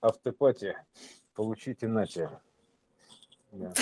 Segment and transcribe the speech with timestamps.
[0.00, 0.84] автопате.
[1.34, 1.88] Получите.
[3.52, 3.72] Да.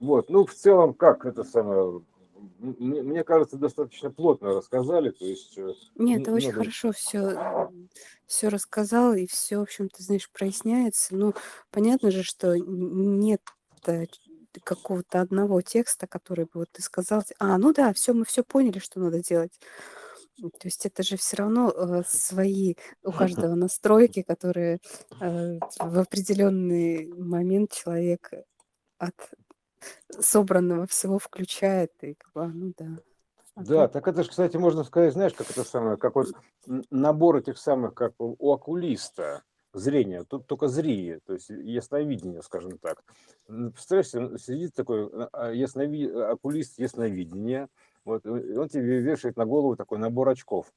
[0.00, 2.02] Вот, ну, в целом, как это самое,
[2.58, 5.56] мне, кажется, достаточно плотно рассказали, то есть...
[5.56, 7.70] э, Нет, ты очень надо- хорошо все,
[8.26, 11.14] все рассказал, и все, в общем-то, знаешь, проясняется.
[11.14, 11.34] Ну,
[11.70, 13.42] понятно же, что нет
[14.64, 18.80] какого-то одного текста, который бы вот ты сказал, а, ну да, все, мы все поняли,
[18.80, 19.52] что надо делать.
[20.36, 24.80] То есть это же все равно э, свои у каждого настройки, которые
[25.20, 28.30] э, в определенный момент человек
[28.98, 29.14] от
[30.20, 32.98] собранного всего включает, и как бы, ну да.
[33.54, 36.28] А Да, так, это же, кстати, можно сказать, знаешь, как это самое, как вот
[36.90, 39.42] набор этих самых, как у окулиста,
[39.74, 43.02] зрения, тут только зрение, то есть ясновидение, скажем так.
[43.46, 46.08] Представляешь, сидит такой а, а, яснови...
[46.10, 47.68] окулист ясновидения,
[48.04, 50.72] вот, он тебе вешает на голову такой набор очков.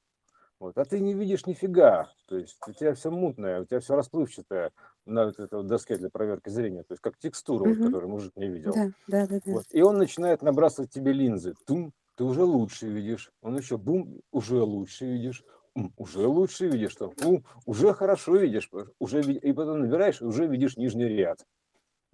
[0.60, 3.96] Вот, а ты не видишь нифига, то есть у тебя все мутное, у тебя все
[3.96, 4.72] расплывчатое
[5.06, 8.36] на вот этой вот доске для проверки зрения, то есть как текстура, вот, которую мужик
[8.38, 8.74] не видел.
[8.74, 9.52] да, да, да, да.
[9.54, 9.66] Вот.
[9.72, 11.56] И он начинает набрасывать тебе линзы.
[11.66, 13.32] Тум, ты уже лучше видишь.
[13.42, 15.44] Он еще бум, уже лучше видишь.
[15.76, 16.94] М, уже лучше видишь.
[16.94, 18.70] Что, бум, уже хорошо видишь.
[19.00, 21.46] Уже, и потом набираешь, и уже видишь нижний ряд.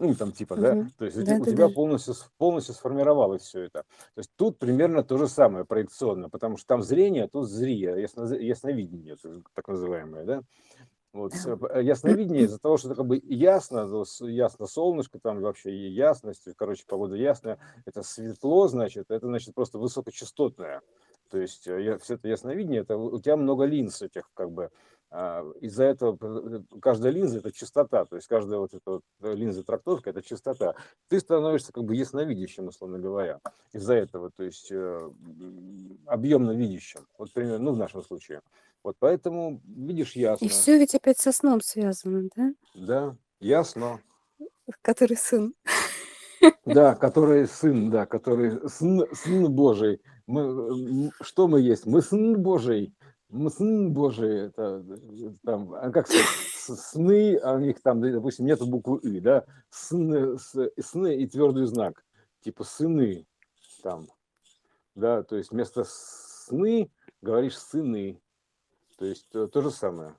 [0.01, 1.69] Ну, там типа, да, Мгм, то есть да, у да, тебя да.
[1.69, 3.83] полностью, полностью сформировалось все это.
[4.15, 8.01] То есть тут примерно то же самое проекционно, потому что там зрение, а тут зрие,
[8.01, 9.15] ясно, ясновидение,
[9.53, 10.41] так называемое, да.
[11.13, 11.55] Вот, Да.
[11.73, 13.89] э, ясновидение из-за того, что как бы ясно,
[14.21, 20.81] ясно солнышко, там вообще ясность, короче, погода ясная, это светло, значит, это значит просто высокочастотное.
[21.29, 24.71] То есть э, все это ясновидение, это у тебя много линз этих, как бы,
[25.11, 29.63] из-за этого э, каждая линза это частота, то есть каждая вот эта вот э, линза
[29.63, 30.75] трактовка это частота.
[31.09, 33.41] Ты становишься как бы ясновидящим, условно говоря,
[33.73, 35.11] из-за этого, то есть э,
[36.05, 38.41] объемно видящим, вот примерно, ну в нашем случае.
[38.83, 40.47] Вот поэтому видишь И ясно.
[40.47, 42.53] все ведь опять со сном связано, да?
[42.73, 43.99] Да, ясно.
[44.81, 45.53] Который сын.
[46.65, 50.01] Да, который сын, да, который сын, сын Божий.
[50.25, 51.85] Мы, что мы есть?
[51.85, 52.95] Мы сын Божий.
[53.49, 54.47] Сын Божий.
[54.47, 56.25] Это, э, там, а как сказать,
[56.79, 59.45] сны, а у них там, да, допустим, нету буквы «и», да?
[59.69, 62.03] Сны, сны и твердый знак.
[62.41, 63.25] Типа сыны
[63.83, 64.07] там,
[64.95, 68.21] да, то есть вместо сны говоришь сыны.
[68.97, 70.15] То есть то, то же самое.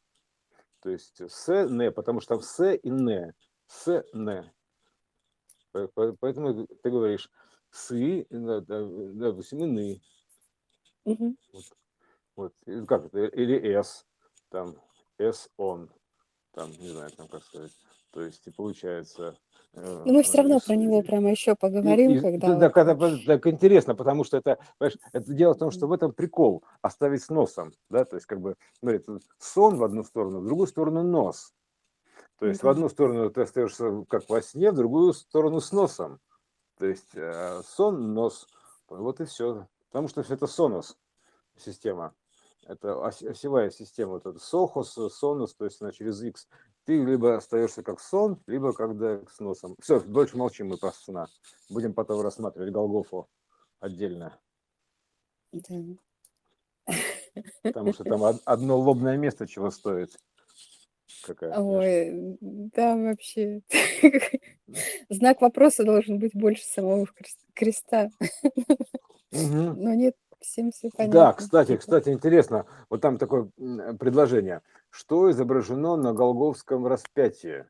[0.81, 3.35] То есть с, не, потому что там с и не.
[3.67, 4.53] С, не.
[5.71, 7.31] По- по- Поэтому ты говоришь
[7.71, 10.01] сы, допустим, иные.
[11.05, 11.37] Мгм.
[11.53, 11.65] Вот.
[12.67, 13.25] И Как это?
[13.27, 14.05] Или с,
[14.51, 14.75] там,
[15.19, 15.91] с, он,
[16.53, 17.73] там, не знаю, там, как сказать.
[18.11, 19.37] То есть, и получается...
[19.73, 22.75] э, Но мы все равно про него прямо еще поговорим, и- когда да, вот...
[22.75, 26.63] так, это, так интересно, потому что это, это дело в том, что в этом прикол
[26.83, 30.45] оставить с носом, да, то есть как бы, смотри, тут сон в одну сторону, в
[30.45, 31.55] другую сторону нос.
[32.39, 32.71] То есть в Да.
[32.71, 36.21] одну сторону ты остаешься как во сне, в другую сторону с носом.
[36.77, 38.47] То есть э, сон, нос.
[38.89, 39.69] Вот и все.
[39.91, 40.99] Потому что это сонус
[41.57, 42.15] система.
[42.67, 44.13] Это осевая система.
[44.13, 46.49] Вот это сохос, сонус, то есть она через X.
[46.85, 49.77] Ты либо остаешься как сон, либо когда с носом.
[49.81, 51.27] Все, больше молчим мы про сна.
[51.71, 53.29] Будем потом рассматривать Голгофу
[53.81, 54.39] отдельно.
[55.53, 55.75] Да.
[57.63, 60.17] Потому что там од- одно лобное место чего стоит.
[61.25, 61.57] Какая.
[61.59, 63.63] Ой, да, вообще.
[65.09, 68.11] Знак вопроса должен быть больше самого крес- креста.
[69.31, 71.33] Но нет, всем все Да, понятно.
[71.35, 73.51] кстати, Типа, кстати, интересно, вот там такое
[73.99, 77.67] предложение, что изображено на Голговском распятии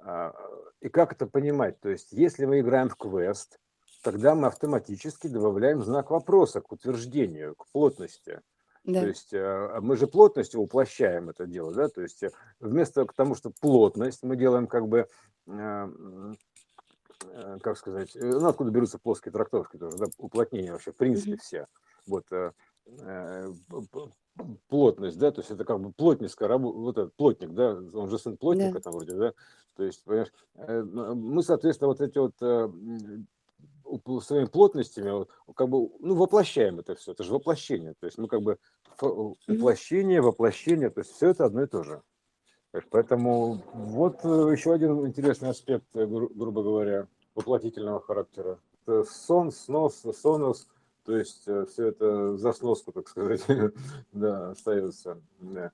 [0.00, 0.34] А,
[0.80, 1.80] и как это понимать?
[1.80, 3.58] То есть, если мы играем в квест,
[4.02, 8.40] тогда мы автоматически добавляем знак вопроса к утверждению, к плотности.
[8.84, 9.06] То да.
[9.06, 13.34] есть э, мы же плотностью уплощаем это дело, да, то есть э, вместо к тому,
[13.34, 15.08] что плотность, мы делаем как бы,
[15.46, 15.88] э,
[17.60, 21.38] как сказать, э, ну откуда берутся плоские трактовки тоже, да, уплотнение вообще, в принципе, Мгм.
[21.38, 21.66] все.
[22.06, 22.52] Вот э,
[22.86, 23.48] э,
[24.68, 28.18] плотность, да, то есть это как бы плотницкая работа, вот этот плотник, да, он же
[28.18, 28.80] сын плотника Да.
[28.80, 29.32] там вроде, да,
[29.76, 32.68] то есть, понимаешь, э, мы, соответственно, вот эти вот э,
[34.20, 38.28] своими плотностями, вот, как бы, ну, воплощаем это все, это же воплощение, то есть мы
[38.28, 38.58] как бы
[39.00, 42.02] уплощение, воплощение, то есть все это одно и то же.
[42.90, 48.58] Поэтому вот э, еще один интересный аспект, э, гру- грубо говоря, воплотительного характера.
[48.84, 50.68] Это сон, снос, сонус,
[51.04, 53.42] то есть все это за сноску, так сказать,
[54.12, 55.20] да, остается.
[55.40, 55.72] да.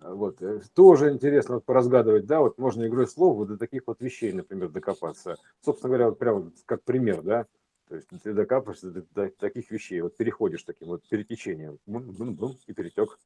[0.00, 0.40] Вот.
[0.42, 4.32] э, Тоже интересно вот поразгадывать, да, вот можно игрой слов вот до таких вот вещей,
[4.32, 5.36] например, докопаться.
[5.62, 7.46] Собственно говоря, вот прямо как пример, да,
[7.88, 12.34] то есть ты докапываешься до, до таких вещей, вот переходишь таким вот перетечением, бум, бум,
[12.34, 13.18] бум, и перетек.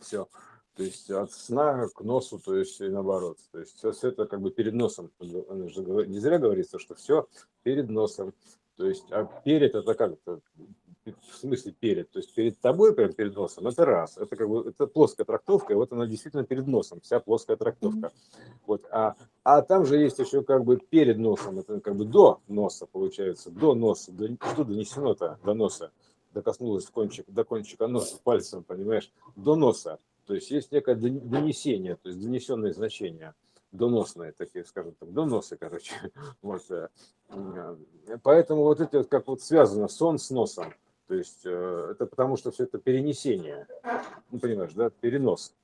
[0.00, 0.28] Все.
[0.76, 3.38] То есть от сна к носу, то есть и наоборот.
[3.52, 5.10] То есть все, все это как бы перед носом.
[5.20, 7.28] Не зря говорится, что все
[7.62, 8.34] перед носом.
[8.76, 10.40] То есть, а перед это как то
[11.04, 14.68] в смысле перед, то есть перед тобой, прям перед носом, это раз, это как бы
[14.68, 18.10] это плоская трактовка, и вот она действительно перед носом, вся плоская трактовка.
[18.66, 22.40] Вот, а, а там же есть еще как бы перед носом, это как бы до
[22.48, 25.92] носа получается, до носа, до, что донесено-то до носа,
[26.32, 29.98] докоснулось кончик, до кончика носа пальцем, понимаешь, до носа.
[30.26, 33.34] То есть есть некое донесение, то есть донесенное значение
[33.74, 35.94] доносные такие, скажем так, доносы, короче.
[36.42, 36.62] Вот.
[36.70, 36.88] Э,
[38.22, 40.72] поэтому вот это вот как вот связано сон с носом.
[41.06, 43.66] То есть э, это потому, что все это перенесение.
[44.30, 45.54] Ну, понимаешь, да, перенос.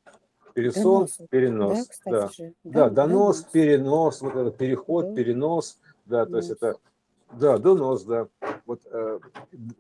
[0.54, 1.88] Пересон, донос, перенос.
[2.04, 2.28] Да, да.
[2.28, 2.54] Же.
[2.64, 5.14] да, да донос, донос, перенос, вот это переход, да.
[5.14, 5.78] перенос.
[6.06, 6.76] Да, то есть это,
[7.38, 8.28] да, донос, да.
[8.66, 9.20] Вот э,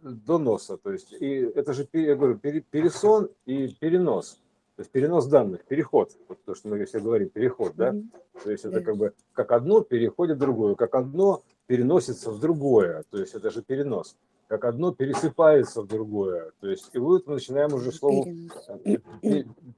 [0.02, 4.40] доноса, то есть, и это же, я говорю, пересон и перенос.
[4.80, 7.94] То есть перенос данных, переход, вот то, что мы все говорим, переход, да?
[8.42, 13.04] То есть это как бы как одно переходит в другое, как одно переносится в другое,
[13.10, 14.16] то есть это же перенос,
[14.46, 18.24] как одно пересыпается в другое, то есть и вот мы начинаем уже слово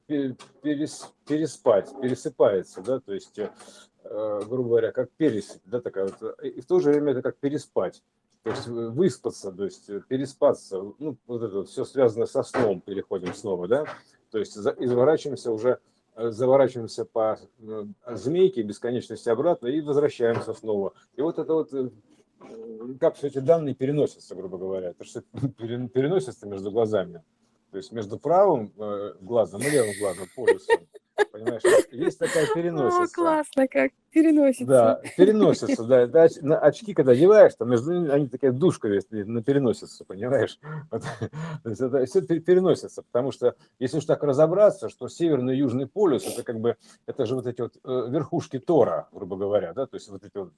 [0.07, 6.61] перес, переспать, пересыпается, да, то есть, э, грубо говоря, как пересыпь, да, такая вот, и
[6.61, 8.05] в то же время это как переспать,
[8.45, 13.67] то есть выспаться, то есть переспаться, ну, вот это все связано со сном, переходим снова,
[13.67, 13.85] да,
[14.32, 15.79] то есть изворачиваемся уже,
[16.17, 17.84] э, заворачиваемся по э,
[18.14, 20.94] змейке бесконечности обратно и возвращаемся снова.
[21.17, 21.90] И вот это вот, э,
[22.99, 25.20] как все эти данные переносятся, грубо говоря, это что
[25.58, 27.23] переносятся между глазами.
[27.70, 28.73] То есть между правым
[29.20, 30.87] глазом и левым глазом полюсом.
[31.31, 33.03] Понимаешь, есть такая переносица.
[33.03, 34.67] О, классно, как переносится.
[34.67, 36.06] Да, переносится, да.
[36.06, 40.59] да на очки, когда одеваешь, там между ними, они такая душка есть, на переносится, понимаешь?
[40.91, 41.03] Вот,
[41.64, 46.43] это все переносится, потому что, если уж так разобраться, что северный и южный полюс, это
[46.43, 46.76] как бы,
[47.06, 50.37] это же вот эти вот э, верхушки Тора, грубо говоря, да, то есть вот эти
[50.37, 50.53] вот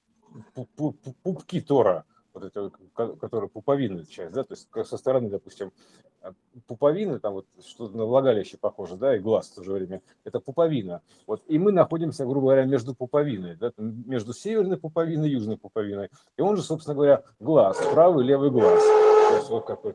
[1.22, 2.04] пупки Тора,
[2.34, 5.72] вот эти, которые пуповинная часть, да, то есть со стороны, допустим,
[6.20, 6.32] а,
[6.66, 10.40] пуповины, там вот что-то на влагалище похоже, да, и глаз в то же время, это
[10.40, 11.02] пуповина.
[11.26, 16.10] Вот, и мы находимся, грубо говоря, между пуповиной, да, между северной пуповиной и южной пуповиной.
[16.36, 19.13] И он же, собственно говоря, глаз, правый левый глаз.
[19.28, 19.94] Сейчас вот какой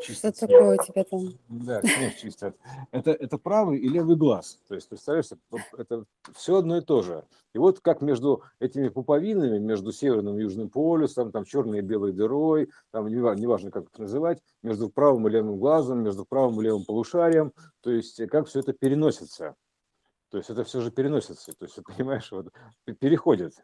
[0.00, 1.20] Что такое у тебя там?
[1.48, 2.56] Да, снег чистят.
[2.90, 4.58] Это, это правый и левый глаз.
[4.68, 5.28] То есть, представляешь,
[5.76, 7.24] это все одно и то же.
[7.54, 12.12] И вот как между этими пуповинами, между Северным и Южным полюсом, там черной и белой
[12.12, 16.84] дырой, там неважно, как это называть, между правым и левым глазом, между правым и левым
[16.84, 19.54] полушарием, то есть как все это переносится.
[20.30, 22.48] То есть это все же переносится, то есть, понимаешь, вот,
[23.00, 23.54] переходит.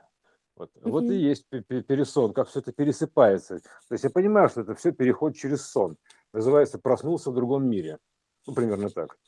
[0.57, 0.91] Вот, mm-hmm.
[0.91, 3.59] вот и есть пересон, как все это пересыпается.
[3.59, 5.97] То есть я понимаю, что это все переход через сон.
[6.33, 7.99] Называется «проснулся в другом мире».
[8.47, 9.19] Ну, примерно так.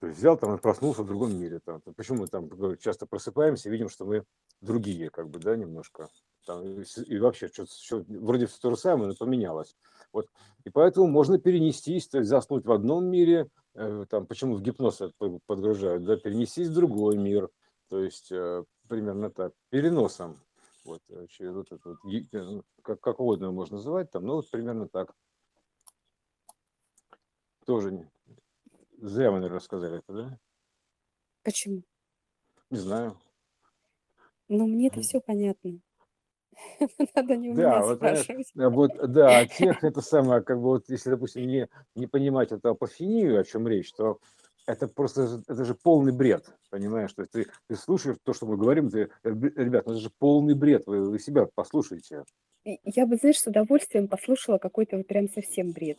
[0.00, 1.60] То есть взял там и проснулся в другом мире.
[1.64, 1.80] Там.
[1.96, 2.48] Почему мы там
[2.78, 4.24] часто просыпаемся и видим, что мы
[4.60, 6.08] другие, как бы, да, немножко.
[6.46, 9.74] Там, и, вообще, что, что, вроде все то же самое, но поменялось.
[10.12, 10.28] Вот.
[10.64, 15.00] И поэтому можно перенестись, то есть заснуть в одном мире, э, там, почему в гипноз
[15.46, 17.48] подгружают, да, перенестись в другой мир,
[17.88, 20.36] то есть э, примерно так, переносом.
[20.84, 24.34] Вот, э, через вот это вот, э, ну, как, как угодно можно называть, там, ну,
[24.34, 25.14] вот примерно так.
[27.64, 28.08] Тоже не,
[28.98, 30.38] зря мы, наверное, сказали это, да?
[31.42, 31.82] Почему?
[32.70, 33.18] Не знаю.
[34.48, 35.80] Ну, мне это все понятно.
[37.14, 38.52] Надо не у да, меня вот, спрашивать.
[38.54, 43.40] Вот, да, тех это самое, как бы вот, если, допустим, не, не понимать эту апофению,
[43.40, 44.20] о чем речь, то
[44.66, 47.12] это просто, это же полный бред, понимаешь?
[47.12, 50.54] То есть ты, ты слушаешь то, что мы говорим, ты, ребят, ну это же полный
[50.54, 52.24] бред, вы, вы себя послушайте.
[52.84, 55.98] Я бы, знаешь, с удовольствием послушала какой-то вот прям совсем бред.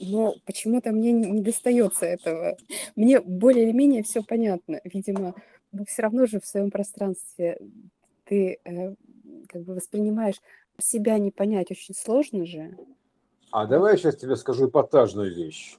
[0.00, 2.56] Но почему-то мне не достается этого.
[2.96, 4.80] Мне более или менее все понятно.
[4.82, 5.34] Видимо,
[5.70, 7.58] но все равно же в своем пространстве
[8.24, 8.94] ты э,
[9.48, 10.40] как бы воспринимаешь
[10.78, 12.76] себя не понять очень сложно же.
[13.52, 15.78] А давай я сейчас тебе скажу эпатажную вещь.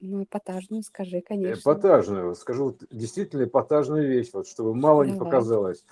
[0.00, 1.60] Ну, эпатажную скажи, конечно.
[1.60, 2.34] Эпатажную.
[2.34, 5.12] Скажу действительно эпатажную вещь, вот, чтобы мало Давай.
[5.12, 5.84] не показалось.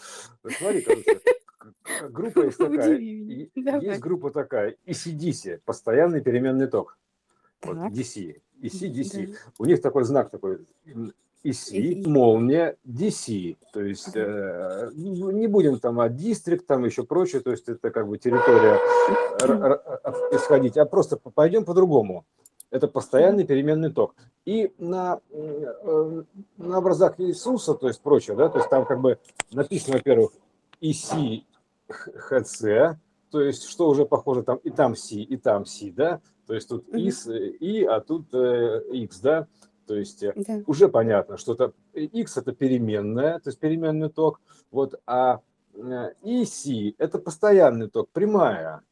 [0.43, 1.21] Вот смотри, короче,
[2.11, 2.99] группа есть такая.
[2.99, 4.77] Есть группа такая.
[4.87, 6.99] ECDC, постоянный переменный ток.
[7.63, 8.41] Вот, DC.
[8.61, 9.37] EC, DC.
[9.59, 10.67] У них такой знак такой.
[11.45, 13.57] EC, молния, DC.
[13.73, 18.09] То есть э, не будем там от дистрикт, там еще прочее, то есть это как
[18.09, 18.79] бы территория
[20.35, 22.25] исходить, а просто пойдем по-другому
[22.75, 24.17] это постоянный переменный ток.
[24.45, 26.23] И на, э,
[26.57, 29.21] на образах Иисуса, то есть прочее, да, то есть там как бы
[29.53, 30.33] написано, во-первых,
[30.81, 31.13] ИС,
[31.89, 32.63] ХЦ,
[33.31, 36.69] то есть что уже похоже там и там Си, и там Си, да, то есть
[36.69, 39.47] тут ИС, И, а тут э, X, да,
[39.87, 40.63] То есть э, да.
[40.67, 44.41] уже понятно, что это x это переменная, то есть переменный ток,
[44.73, 45.41] вот, а
[45.77, 48.83] EC это постоянный ток, прямая.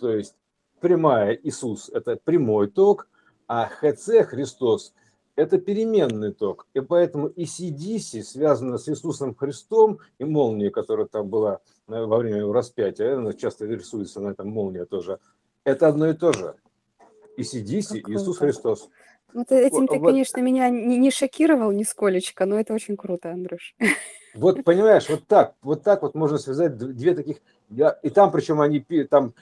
[0.00, 0.36] То есть
[0.80, 3.08] прямая Иисус это прямой ток,
[3.46, 4.92] а ХЦ Христос
[5.36, 6.66] это переменный ток.
[6.74, 12.18] И поэтому и CDC связано с Иисусом Христом, и молния, которая там была э, во
[12.18, 15.18] время его распятия, она часто рисуется на этом молния тоже,
[15.64, 16.54] это одно и то же.
[17.36, 18.90] И CDC, и Иисус Христос.
[19.32, 20.08] Вот этим ты, вот.
[20.08, 23.74] конечно, меня не, не шокировал нисколечко, но это очень круто, Андрюш.
[24.34, 28.80] Вот понимаешь, вот так, вот так вот можно связать две таких, и там причем они
[29.10, 29.34] там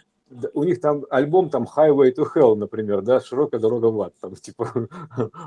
[0.54, 4.34] у них там альбом там Highway to Hell, например, да, широкая дорога в ад, там
[4.37, 4.88] типа,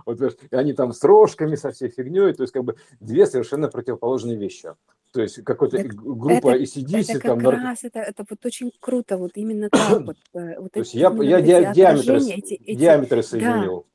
[0.06, 3.70] вот, и они там с рожками, со всей фигней, то есть как бы две совершенно
[3.70, 4.74] противоположные вещи.
[5.12, 7.40] То есть какой-то группа ACDC это там...
[7.40, 10.18] Как раз это, это вот очень круто, вот именно так вот.
[10.34, 13.86] Э, вот то есть я, я ди- диаметры, эти, эти, диаметры соединил.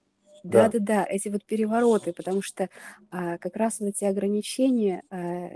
[0.45, 0.69] Да.
[0.69, 2.69] да, да, да, эти вот перевороты, потому что
[3.11, 5.51] а, как раз вот эти ограничения а,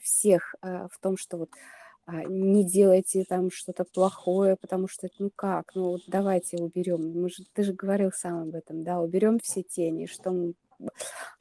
[0.00, 5.30] всех а, в том, что вот а, не делайте там что-то плохое, потому что, ну
[5.34, 7.12] как, ну вот давайте уберем.
[7.20, 10.54] Мы же, ты же говорил сам об этом, да, уберем все тени, что мы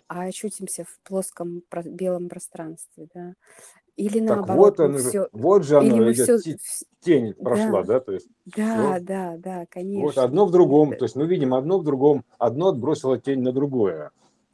[0.08, 3.36] а очутимся в плоском белом пространстве, да.
[3.96, 6.56] Или так наоборот, вот, он, все, вот же оно или идет, все,
[7.02, 8.28] тень прошла, да, да то есть.
[8.46, 10.02] Да, вот, да, да, конечно.
[10.02, 13.52] Вот одно в другом, то есть мы видим одно в другом, одно отбросило тень на
[13.52, 14.12] другое.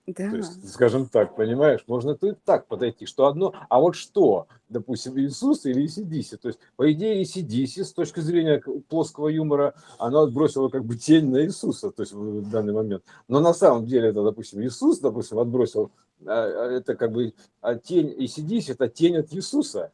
[0.08, 0.30] Да.
[0.30, 5.20] То есть, скажем так, понимаешь, можно тут так подойти, что одно, а вот что, допустим,
[5.20, 10.70] Иисус или Исидиси, то есть, по идее, Исидиси с точки зрения плоского юмора, оно отбросило
[10.70, 13.04] как бы тень на Иисуса, то есть в данный момент.
[13.28, 15.92] Но на самом деле это, допустим, Иисус, допустим, отбросил,
[16.24, 19.92] а, а, это как бы а тень Исидиси, это тень от Иисуса.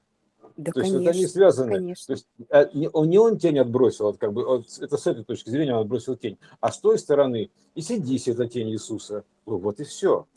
[0.58, 1.72] Да, то конечно, есть это не связано.
[1.72, 2.06] Конечно.
[2.08, 5.08] То есть а, не, он, не он тень отбросил, вот как бы, вот, это с
[5.08, 6.38] этой точки зрения он отбросил тень.
[6.60, 9.24] А с той стороны, и сидись, это тень Иисуса.
[9.58, 10.28] Вот и все.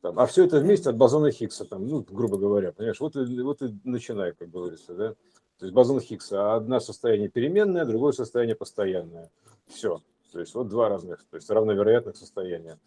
[0.00, 3.40] Там, а все это вместе от бозона Хиггса, там, ну, грубо говоря, понимаешь, вот и,
[3.40, 5.14] вот и начинай, как говорится, да.
[5.58, 9.30] То есть бозон Хиггса, одно состояние переменное, другое состояние постоянное.
[9.66, 10.02] Все.
[10.32, 12.78] То есть вот два разных, то есть равновероятных состояния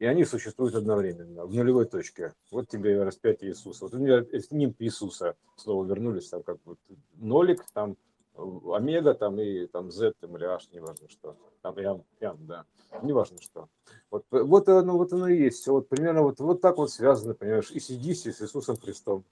[0.00, 2.32] и они существуют одновременно, в нулевой точке.
[2.50, 3.84] Вот тебе распятие Иисуса.
[3.84, 6.76] Вот у меня нимб Иисуса снова вернулись, там как бы
[7.16, 7.96] нолик, там
[8.74, 11.36] омега, там и там Z, там или H, неважно что.
[11.62, 12.64] Там ям, ям, да,
[13.02, 13.68] неважно что.
[14.10, 15.66] Вот, вот, оно, вот оно и есть.
[15.66, 19.24] Вот примерно вот, вот так вот связано, понимаешь, и сидись с Иисусом Христом.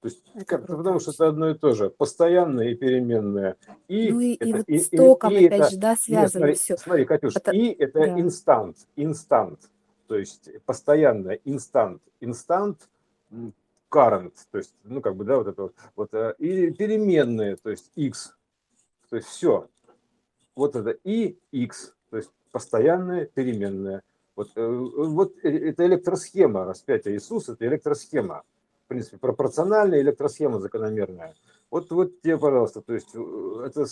[0.00, 3.56] То есть, как, потому что это одно и то же, постоянное и переменное.
[3.86, 6.30] И ну и, это, и вот с током, и, опять это, же, да, связано нет,
[6.32, 6.76] смотри, все.
[6.78, 8.20] Смотри, Катюш, это, и это да.
[8.20, 9.60] инстант, инстант
[10.10, 12.88] то есть постоянно инстант, инстант,
[13.88, 17.70] current, то есть, ну, как бы, да, вот это вот, вот э, и переменные, то
[17.70, 18.36] есть x,
[19.10, 19.68] то есть все.
[20.56, 24.02] Вот это и x, то есть постоянная переменная.
[24.36, 28.42] Вот, э, вот э, это электросхема распятия Иисуса, это электросхема.
[28.84, 31.34] В принципе, пропорциональная электросхема закономерная.
[31.70, 33.86] Вот, вот тебе, пожалуйста, то есть это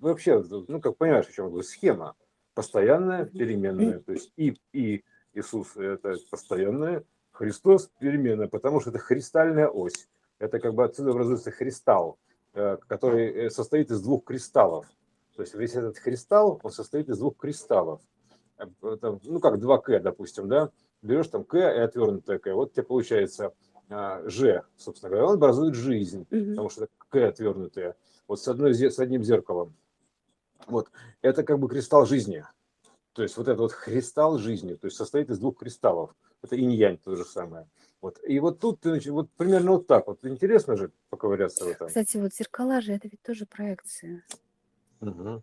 [0.00, 2.14] вообще, ну, как понимаешь, о чем я говорю, схема
[2.54, 4.00] постоянная, переменная.
[4.00, 10.08] То есть и, и Иисус– это постоянное, Христос– переменная, потому что это христальная ось.
[10.38, 12.27] Это как бы отсюда образуется кристалл, э,
[12.86, 14.86] который э, состоит из двух кристаллов.
[15.36, 18.00] То есть весь этот кристалл, он состоит из двух кристаллов.
[18.58, 20.70] Э, это, ну, как 2К, допустим, да?
[21.02, 22.54] Берешь там К и отвернутое К.
[22.54, 23.52] Вот тебе получается
[23.88, 27.96] Ж, собственно говоря, он образует жизнь, mm потому что это К отвернутое.
[28.26, 29.74] Вот с, одной, с одним зеркалом.
[30.66, 30.90] Вот.
[31.22, 32.44] Это как бы кристалл жизни.
[33.12, 36.14] То есть вот этот вот кристалл жизни, то есть состоит из двух кристаллов.
[36.42, 37.66] Это инь-янь то же самое.
[38.00, 38.20] Вот.
[38.26, 40.24] И вот тут вот примерно вот так вот.
[40.24, 41.88] Интересно же поковыряться в этом.
[41.88, 44.24] Кстати, вот зеркала же, это ведь тоже проекция.
[45.00, 45.42] Угу.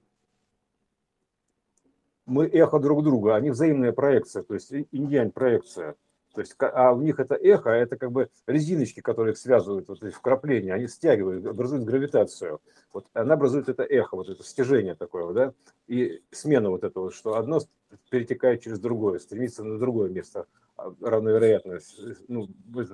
[2.27, 5.95] Мы эхо друг друга, они взаимная проекция, то есть инь-янь проекция.
[6.33, 9.87] То есть, а у них это эхо, а это как бы резиночки, которые их связывают,
[9.87, 12.59] вот эти вкрапления, они стягивают, образуют гравитацию.
[12.91, 15.53] Вот она образует это эхо, вот это стяжение такое, да,
[15.87, 17.61] и смена вот этого, что одно
[18.09, 20.45] перетекает через другое, стремится на другое место
[20.77, 22.47] равновероятность, ну,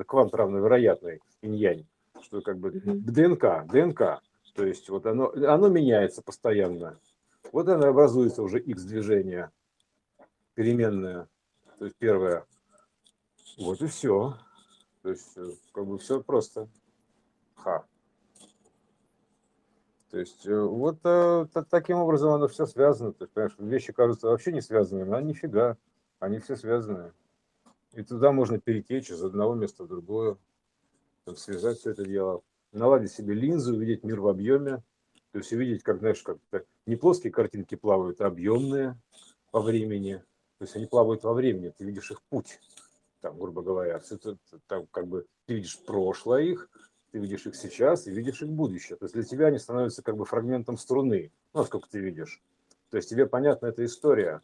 [0.05, 1.87] квант равновероятный, инь-янь,
[2.21, 4.21] что как бы ДНК, ДНК,
[4.53, 6.99] то есть вот оно, оно меняется постоянно.
[7.51, 9.51] Вот оно образуется уже X-движение,
[10.53, 11.27] переменное,
[11.79, 12.45] то есть первое,
[13.57, 14.37] вот и все.
[15.01, 16.67] То есть, э, как бы все просто.
[17.55, 17.85] Ха.
[20.09, 23.13] То есть, э, вот а, таким образом оно все связано.
[23.13, 25.77] То есть, понимаешь, вещи кажутся вообще не связанными, а нифига.
[26.19, 27.13] Они все связаны.
[27.93, 30.37] И туда можно перетечь из одного места в другое,
[31.25, 34.83] там, связать все это дело, наладить себе линзу, увидеть мир в объеме,
[35.31, 36.37] то есть увидеть, как, знаешь, как
[36.85, 38.97] не плоские картинки плавают, а объемные
[39.51, 40.23] по времени,
[40.57, 42.59] То есть они плавают во времени, ты видишь их путь,
[43.19, 43.99] там, грубо говоря.
[43.99, 46.69] Все это, там, как бы, ты видишь прошлое их,
[47.11, 48.97] ты видишь их сейчас и видишь их будущее.
[48.97, 52.41] То есть для тебя они становятся как бы фрагментом струны, ну, сколько ты видишь.
[52.89, 54.41] То есть тебе понятна эта история,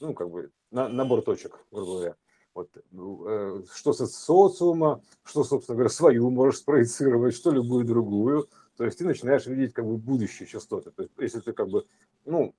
[0.00, 2.16] ну, как бы на, набор точек, грубо говоря.
[2.54, 8.48] Вот, ну, э, что со социума, что, собственно говоря, свою можешь спроецировать, что любую другую.
[8.76, 10.90] То есть ты начинаешь видеть как бы будущие частоты.
[10.90, 11.84] То есть если ты как бы,
[12.24, 12.54] ну,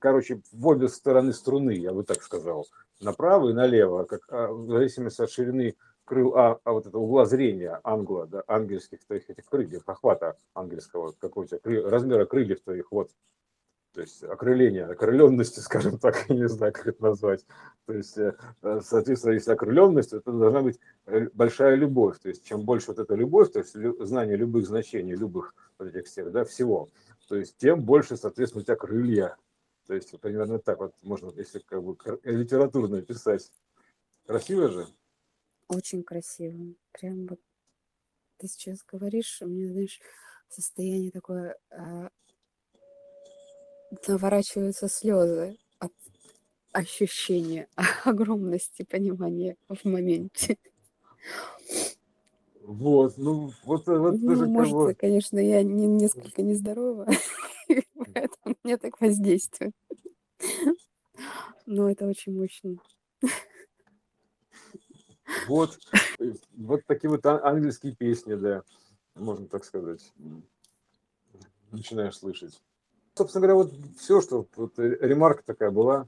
[0.00, 2.66] короче, в обе стороны струны, я бы так сказал,
[3.00, 7.26] направо и налево, как, а, в зависимости от ширины крыл, а, а вот это угла
[7.26, 13.10] зрения англа, да, ангельских твоих этих крыльев, охвата ангельского, какого-то размера крыльев твоих, вот,
[13.94, 17.46] то есть окрыление, окрыленности, скажем так, я не знаю, как это назвать.
[17.86, 18.34] То есть, э,
[18.82, 22.18] соответственно, если окрыленность, это должна быть э, большая любовь.
[22.18, 23.74] То есть, чем больше вот эта любовь, то есть
[24.06, 26.90] знание любых значений, любых вот этих всех, да, всего,
[27.28, 29.36] то есть, тем больше, соответственно, у тебя крылья.
[29.86, 33.50] То есть, примерно так вот можно, если как бы литературно писать.
[34.26, 34.86] Красиво же?
[35.68, 36.74] Очень красиво.
[36.92, 37.40] Прям вот
[38.38, 40.00] ты сейчас говоришь, у меня, знаешь,
[40.48, 42.10] состояние такое а,
[44.08, 45.92] наворачиваются слезы от
[46.72, 47.68] ощущения
[48.04, 50.58] огромности понимания в моменте.
[52.62, 54.94] Вот, ну, вот, вот ну, тоже может, бы...
[54.94, 57.06] конечно, я не, несколько нездорова,
[58.14, 59.74] поэтому мне так воздействует.
[61.66, 62.76] Но это очень мощно.
[65.46, 65.78] Вот,
[66.56, 68.62] вот такие вот ангельские песни, да,
[69.14, 70.12] можно так сказать,
[71.70, 72.62] начинаешь слышать
[73.14, 76.06] собственно говоря, вот все, что вот ремарка такая была,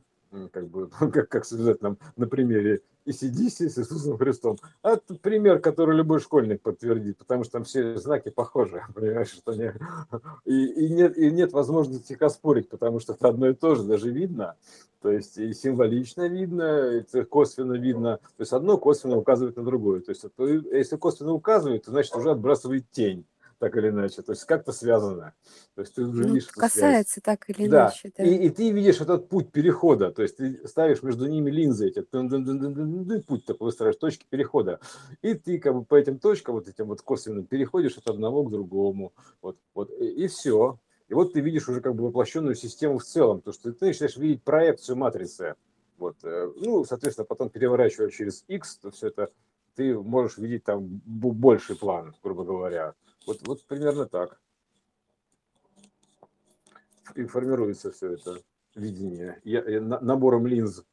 [0.52, 4.58] как бы, как, как связать нам на примере ECDC с Иисусом Христом.
[4.82, 9.54] А это пример, который любой школьник подтвердит, потому что там все знаки похожи, понимаешь, что
[9.54, 9.72] не...
[10.44, 13.84] И, и, нет, и нет возможности их оспорить, потому что это одно и то же,
[13.84, 14.56] даже видно,
[15.02, 20.00] то есть и символично видно, это косвенно видно, то есть одно косвенно указывает на другое,
[20.00, 20.24] то есть
[20.72, 23.26] если косвенно указывает, то значит уже отбрасывает тень
[23.58, 24.22] так или иначе.
[24.22, 25.34] То есть как-то связано.
[25.74, 27.22] То есть ты уже ну, видишь касается связь.
[27.24, 27.84] так или да.
[27.84, 28.12] иначе.
[28.16, 28.24] Да.
[28.24, 30.10] И, и ты видишь этот путь перехода.
[30.10, 34.80] То есть ты ставишь между ними линзы, эти путь такой выстраиваешь, точки перехода.
[35.22, 38.50] И ты как бы по этим точкам, вот этим вот косвенным переходишь от одного к
[38.50, 39.12] другому.
[39.42, 40.78] Вот, вот, и, и все.
[41.08, 44.16] И вот ты видишь уже как бы воплощенную систему в целом, то что ты начинаешь
[44.16, 45.54] видеть проекцию матрицы.
[45.98, 49.30] Вот, э, ну, соответственно, потом переворачивая через X, то все это
[49.76, 52.94] ты можешь видеть там больший план, грубо говоря.
[53.26, 54.40] Вот, вот примерно так.
[57.14, 58.40] И формируется все это
[58.74, 60.84] видение я, я, набором линз.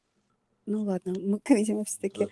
[0.65, 2.29] Ну ладно, мы, видимо, все-таки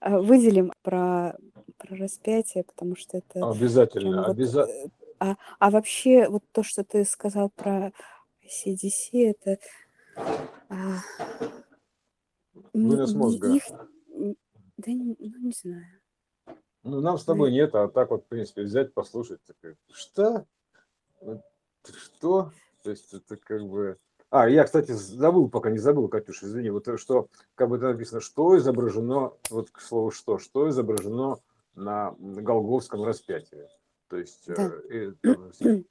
[0.00, 0.18] да.
[0.18, 1.36] выделим про,
[1.78, 3.48] про распятие, потому что это...
[3.50, 4.82] Обязательно, обязательно.
[4.82, 7.92] Вот, а, а вообще, вот то, что ты сказал про
[8.44, 9.58] CDC, это...
[10.68, 10.98] А,
[12.72, 13.54] Вынос мозга.
[13.54, 15.99] Их, да, ну, не знаю.
[16.82, 20.46] Ну, нам с тобой нет, а так вот, в принципе, взять, послушать, такой, что?
[21.84, 22.52] Что?
[22.82, 23.98] То есть это как бы...
[24.30, 28.20] А, я, кстати, забыл, пока не забыл, Катюш, извини, вот что, как бы это написано,
[28.20, 31.38] что изображено, вот к слову что, что изображено
[31.74, 33.68] на Голговском распятии.
[34.10, 34.72] То есть да.
[34.90, 35.12] Э,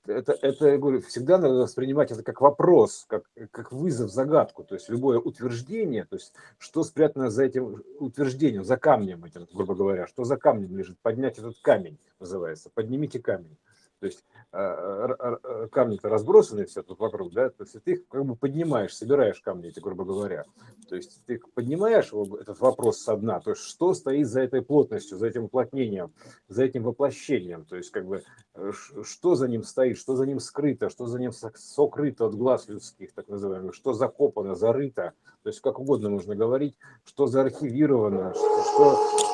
[0.06, 4.66] это, это, я говорю, всегда надо воспринимать это как вопрос, как, как вызов, загадку.
[4.66, 9.74] То есть любое утверждение, то есть что спрятано за этим утверждением, за камнем этим, грубо
[9.74, 13.56] говоря, что за камнем лежит, поднять этот камень называется, поднимите камень.
[14.00, 18.36] То есть а, камни-то разбросаны все тут вокруг, да, то есть ты их как бы
[18.36, 20.46] поднимаешь, собираешь камни эти, грубо говоря.
[20.88, 25.18] То есть ты поднимаешь этот вопрос со дна, то есть что стоит за этой плотностью,
[25.18, 26.14] за этим уплотнением,
[26.48, 28.24] за этим воплощением, то есть как бы
[28.56, 28.72] э,
[29.04, 33.14] что за ним стоит, что за ним скрыто, что за ним сокрыто от глаз людских,
[33.14, 39.29] так называемых, что закопано, зарыто, то есть как угодно можно говорить, что заархивировано, что,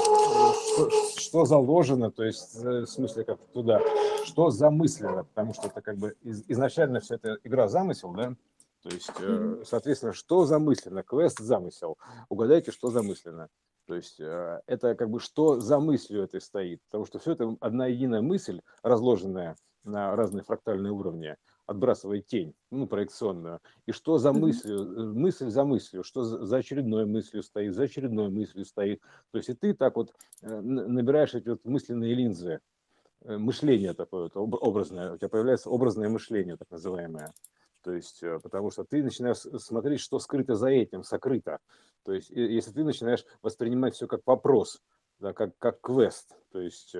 [0.76, 3.80] что, что заложено, то есть э, в смысле как туда,
[4.26, 8.36] что замыслено, потому что это как бы из, изначально все это игра замысел, да,
[8.84, 11.98] то есть, э, соответственно, что замыслено, квест замысел,
[12.30, 13.50] угадайте, что замыслено.
[13.88, 17.56] То есть э, это как бы что за мыслью это стоит, потому что все это
[17.62, 21.36] одна единая мысль, разложенная на разные фрактальные уровни,
[21.66, 23.60] отбрасывает тень, ну, проекционную.
[23.86, 28.30] И что за мыслью, э, мысль за мыслью, что за очередной мыслью стоит, за очередной
[28.30, 29.02] мыслью стоит.
[29.32, 32.60] То есть и ты так вот э, набираешь эти вот мысленные линзы,
[33.22, 37.34] э, мышление такое вот образное, у тебя появляется образное мышление, так называемое.
[37.84, 41.60] То есть, потому что ты начинаешь смотреть, что скрыто за этим, сокрыто.
[42.04, 44.82] То есть, если ты начинаешь воспринимать все как вопрос,
[45.20, 46.96] да, как, как квест, то есть,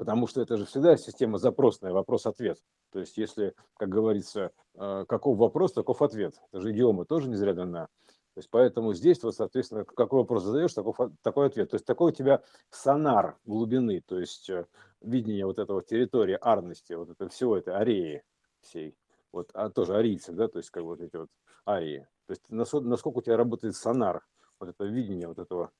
[0.00, 2.58] потому что это же всегда система запросная, вопрос-ответ.
[2.90, 6.40] То есть, если, как говорится, э, каков вопрос, таков ответ.
[6.52, 7.84] Это же идиома тоже не зря дана.
[8.32, 11.68] То есть поэтому здесь, вот, соответственно, какой вопрос задаешь, такой, такой ответ.
[11.68, 14.64] То есть такой у тебя сонар глубины, то есть э,
[15.02, 18.22] видение вот этого территории арности, вот это всего это ареи
[18.62, 18.96] всей,
[19.32, 21.28] вот, а тоже арийцы, да, то есть как вот эти вот
[21.68, 22.08] арии.
[22.24, 24.26] То есть насколько у тебя работает сонар,
[24.60, 25.72] вот это видение вот этого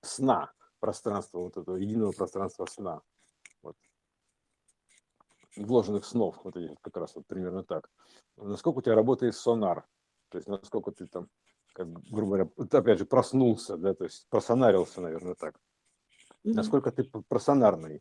[0.00, 0.50] сна,
[0.86, 3.02] пространства, вот этого единого пространства сна.
[3.60, 3.76] Вот.
[5.56, 7.90] Вложенных снов, вот этих как раз вот примерно так.
[8.36, 9.84] Насколько у тебя работает сонар,
[10.28, 11.28] то есть насколько ты там,
[11.72, 15.56] как, грубо говоря, опять же, проснулся, да, то есть просонарился, наверное, так.
[16.44, 16.54] Mm-hmm.
[16.54, 18.00] Насколько ты просонарный,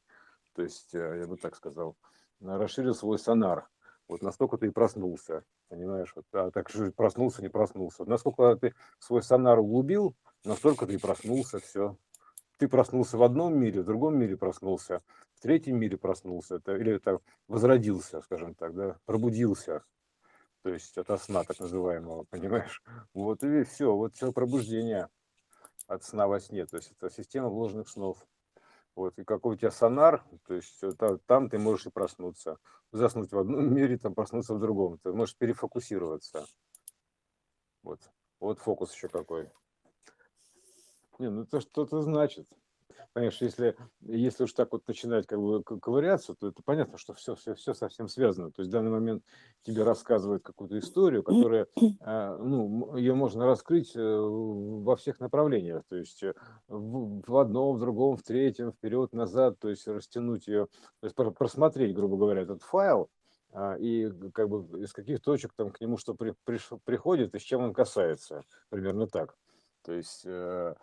[0.54, 1.98] то есть, э, я бы так сказал,
[2.40, 3.68] расширил свой сонар.
[4.08, 6.14] Вот настолько ты и проснулся, понимаешь?
[6.16, 8.06] Вот, а так же проснулся, не проснулся.
[8.06, 11.98] Насколько ты свой сонар углубил, настолько ты и проснулся, все.
[12.58, 15.02] Ты проснулся в одном мире, в другом мире проснулся,
[15.34, 19.84] в третьем мире проснулся, это, или это возродился, скажем так, да, пробудился,
[20.62, 22.82] то есть от сна так называемого, понимаешь?
[23.14, 25.10] Вот и все, вот все пробуждение
[25.88, 28.26] от сна во сне, то есть это система вложенных снов.
[28.96, 30.82] Вот, и какой у тебя сонар, то есть
[31.28, 32.58] там, ты можешь и проснуться.
[32.92, 34.98] Заснуть в одном мире, там проснуться в другом.
[35.00, 36.46] Ты можешь перефокусироваться.
[37.84, 38.00] Вот,
[38.40, 39.52] вот фокус еще какой.
[41.20, 42.48] Не, ну это что-то значит.
[43.14, 47.36] Понимаешь, если, если уж так вот начинать как бы ковыряться, то это понятно, что все,
[47.36, 48.52] все, все совсем связано.
[48.52, 49.24] То есть в данный момент
[49.64, 51.68] тебе рассказывают какую-то историю, которая,
[52.02, 55.84] а, ну, ее можно раскрыть э, во всех направлениях.
[55.88, 56.34] То есть э,
[56.68, 60.68] в, одном, в другом, в третьем, вперед, назад, то есть растянуть ее,
[61.00, 63.10] то есть просмотреть, грубо говоря, этот файл,
[63.54, 67.40] а, и как бы из каких точек там к нему что при, при, приходит и
[67.40, 69.38] с чем он касается, примерно так.
[69.84, 70.76] То есть э,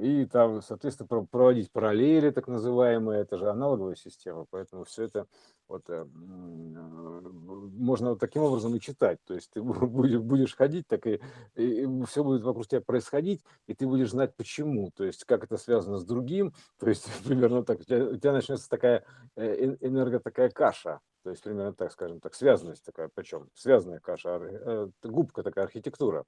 [0.00, 5.26] и там, соответственно, проводить параллели, так называемые, это же аналоговая система, поэтому все это
[5.70, 6.04] вот, э,
[7.78, 9.18] можно вот таким образом и читать.
[9.24, 11.20] То есть ты будешь, будешь ходить, так и,
[11.54, 15.56] и все будет вокруг тебя происходить, и ты будешь знать почему, то есть как это
[15.56, 19.04] связано с другим, то есть примерно так, у тебя, у тебя начнется такая
[19.36, 24.40] э, энерго такая каша, то есть примерно так, скажем так, связанность такая, причем связанная каша,
[24.40, 26.24] э, губка такая архитектура.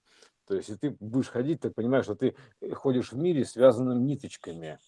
[0.47, 4.07] То есть и ты будешь ходить, ты понимаешь, что ты э, ходишь в мире связанным
[4.07, 4.79] ниточками.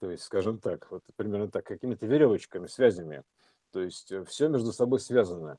[0.00, 3.22] То есть, скажем так, вот примерно так, какими-то веревочками, связями.
[3.72, 5.58] То есть э, все между собой связано.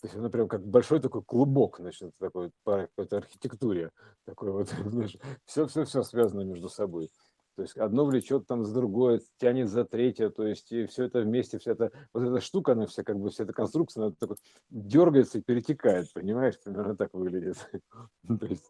[0.00, 3.90] То есть, например, как большой такой клубок, значит, такой по какой-то архитектуре.
[4.24, 4.72] Такой вот,
[5.44, 7.10] все-все-все связано между собой.
[7.56, 11.20] То есть одно влечет там за другое, тянет за третье, то есть и все это
[11.20, 14.30] вместе, вся эта, вот эта штука, она вся как бы, вся эта конструкция, она так
[14.30, 14.38] вот
[14.70, 17.56] дергается и перетекает, понимаешь, примерно так выглядит.
[18.40, 18.64] то есть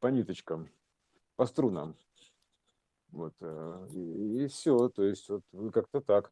[0.00, 0.68] по ниточкам,
[1.36, 1.96] по струнам.
[3.12, 6.30] Вот, э, и, и все, то есть вот как-то так.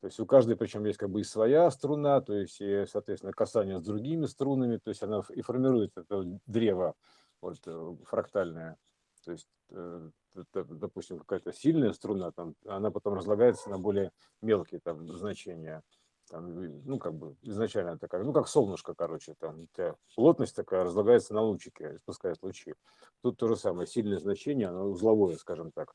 [0.00, 3.32] То есть у каждой, причем есть как бы и своя струна, то есть, и, соответственно,
[3.32, 6.94] касание с другими струнами, то есть она и формирует это древо
[7.42, 8.78] вот, э, фрактальное.
[9.24, 15.06] То есть э, допустим, какая-то сильная струна, там, она потом разлагается на более мелкие там,
[15.08, 15.82] значения.
[16.28, 19.66] Там, ну, как бы изначально такая, ну, как солнышко, короче, там,
[20.14, 22.74] плотность такая разлагается на лучики, испускает лучи.
[23.20, 25.92] Тут то же самое, сильное значение, оно узловое, скажем так,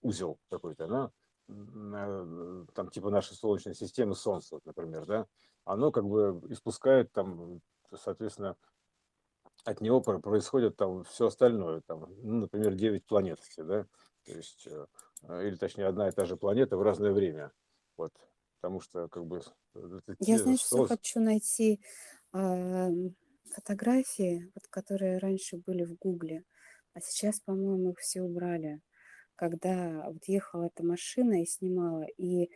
[0.00, 1.10] узел какой-то, она,
[1.46, 5.26] там, типа нашей Солнечной системы Солнца, например, да,
[5.64, 7.60] оно как бы испускает там,
[7.94, 8.56] соответственно,
[9.64, 13.86] от него происходит там все остальное, там, ну, например, 9 планет, да,
[14.24, 14.86] то есть, э,
[15.22, 17.52] э, или точнее, одна и та же планета в разное время,
[17.96, 18.12] вот,
[18.60, 19.42] потому что, как бы...
[20.20, 21.80] Я, знаешь, все хочу найти
[22.32, 22.88] э,
[23.50, 26.44] фотографии, вот, которые раньше были в Гугле,
[26.94, 28.80] а сейчас, по-моему, их все убрали,
[29.36, 32.50] когда вот ехала эта машина и снимала, и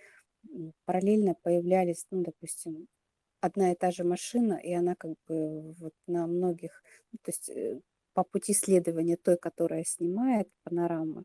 [0.85, 2.89] параллельно появлялись, ну, допустим,
[3.41, 7.51] одна и та же машина, и она как бы вот на многих, ну, то есть
[7.51, 7.81] э,
[8.15, 11.25] по пути следования той, которая снимает панорамы,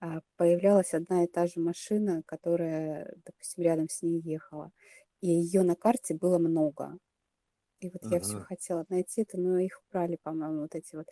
[0.00, 4.72] а, появлялась одна и та же машина, которая, допустим, рядом с ней ехала.
[5.22, 6.98] И ее на карте было много.
[7.80, 11.06] И вот я все хотела найти это, но их убрали, по-моему, вот эти вот.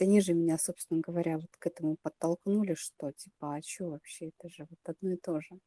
[0.00, 4.48] Они же меня, собственно говоря, вот к этому подтолкнули, что типа, а что вообще, это
[4.48, 5.58] же вот одно и то же.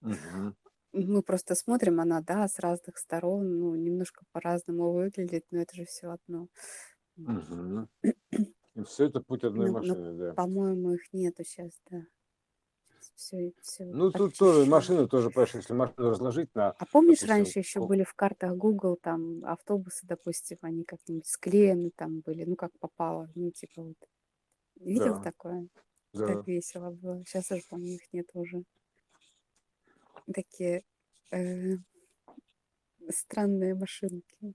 [0.00, 0.56] Мгм
[1.04, 5.84] мы просто смотрим, она, да, с разных сторон, ну, немножко по-разному выглядит, но это же
[5.84, 6.48] все одно.
[7.16, 7.88] Угу.
[8.76, 10.34] И все это путь одной машины, да.
[10.34, 12.02] по-моему, их нету сейчас, да.
[13.16, 17.28] Все, все Ну, тут тоже машины тоже, понимаешь, если машину разложить на, А помнишь, допустим,
[17.28, 22.56] раньше еще были в картах Google, там автобусы, допустим, они как-нибудь склеены там были, ну,
[22.56, 23.96] как попало, ну, типа вот.
[24.76, 25.66] Видел да, такое?
[26.12, 26.26] да.
[26.26, 27.24] Так весело было.
[27.24, 28.62] Сейчас уже, по-моему, их нет уже
[30.34, 30.84] такие
[31.30, 31.76] э,
[33.08, 34.54] странные машинки,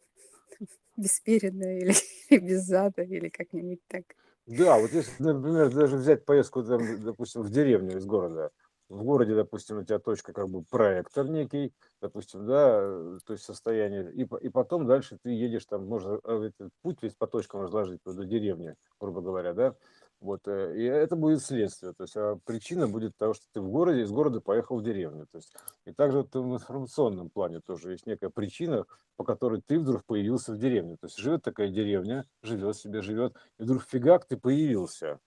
[0.97, 4.03] беспередные или без зада или как-нибудь так.
[4.47, 8.51] Да, вот если, например, даже взять поездку, там, допустим, в деревню из города,
[8.89, 12.81] в городе, допустим, у тебя точка как бы проектор некий, допустим, да,
[13.25, 17.15] то есть состояние, и, и потом дальше ты едешь там, можно а, этот путь весь
[17.15, 19.75] по точкам разложить до деревни, грубо говоря, да,
[20.21, 23.69] вот, э, и это будет следствие, то есть а причина будет того, что ты в
[23.69, 25.53] городе, из города поехал в деревню, то есть,
[25.85, 28.85] и также вот в информационном плане тоже есть некая причина,
[29.17, 33.35] по которой ты вдруг появился в деревне, то есть живет такая деревня, живет себе, живет,
[33.57, 35.19] и вдруг фигак ты появился,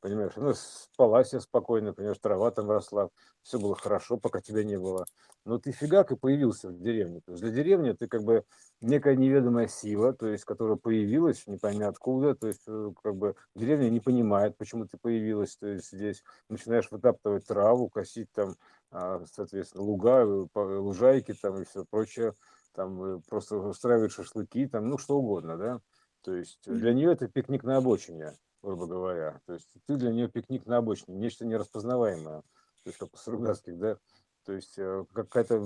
[0.00, 3.10] Понимаешь, ну, спала себе спокойно, понимаешь, трава там росла,
[3.42, 5.04] все было хорошо, пока тебя не было.
[5.44, 7.20] Но ты фигак и появился в деревне.
[7.20, 8.44] То есть для деревни ты как бы
[8.80, 13.34] некая неведомая сила, то есть, которая появилась, не пойми откуда, то есть, э, как бы
[13.54, 18.54] деревня не понимает, почему ты появилась, то есть здесь начинаешь вытаптывать траву, косить там,
[18.90, 20.46] а, соответственно, луга, э,
[20.78, 22.34] лужайки там и все прочее,
[22.74, 25.80] там э, просто устраивать шашлыки, там, ну, что угодно, да.
[26.22, 29.40] То есть для нее это пикник на обочине грубо говоря.
[29.46, 32.40] То есть ты для нее пикник на обочине, нечто нераспознаваемое.
[32.40, 33.98] То есть как у Стругацких, да?
[34.44, 35.62] То есть э, какая-то,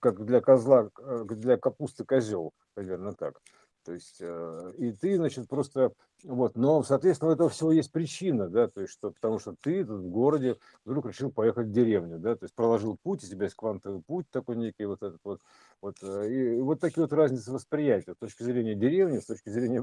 [0.00, 3.40] как для козла, э, для капусты козел, наверное, так.
[3.84, 5.92] То есть, э, и ты, значит, просто,
[6.22, 9.84] вот, но, соответственно, у этого всего есть причина, да, то есть, что, потому что ты
[9.84, 13.44] тут в городе вдруг решил поехать в деревню, да, то есть проложил путь, у тебя
[13.44, 15.40] есть квантовый путь такой некий, вот этот вот,
[15.80, 19.82] вот, и, и вот такие вот разницы восприятия с точки зрения деревни, с точки зрения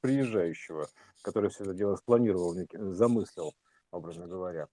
[0.00, 0.88] приезжающего,
[1.22, 3.52] который все это дело спланировал, замыслил,
[3.92, 4.66] образно говоря.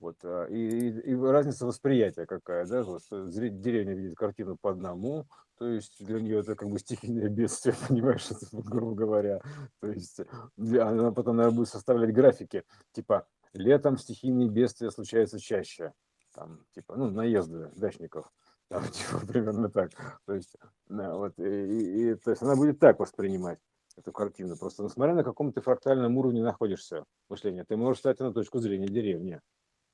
[0.00, 5.26] Вот, а, и, и, и разница восприятия какая, да, вот, деревня видит картину по одному,
[5.58, 9.42] то есть для нее это как бы стихийное бедствие, понимаешь, это, грубо говоря,
[9.80, 10.20] то есть
[10.56, 15.92] она потом, наверное, будет составлять графики, типа, летом стихийные бедствия случаются чаще,
[16.32, 18.32] там, типа, ну, наезды дачников,
[18.68, 19.90] там, типа, примерно так,
[20.24, 20.56] то есть,
[20.88, 23.58] да, вот, и, и, то есть она будет так воспринимать
[23.98, 28.32] эту картину, просто несмотря на каком ты фрактальном уровне находишься мышления, ты можешь стать на
[28.32, 29.40] точку зрения деревни,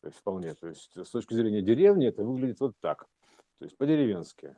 [0.00, 0.54] то есть вполне.
[0.54, 3.06] То есть с точки зрения деревни это выглядит вот так.
[3.58, 4.56] То есть по-деревенски.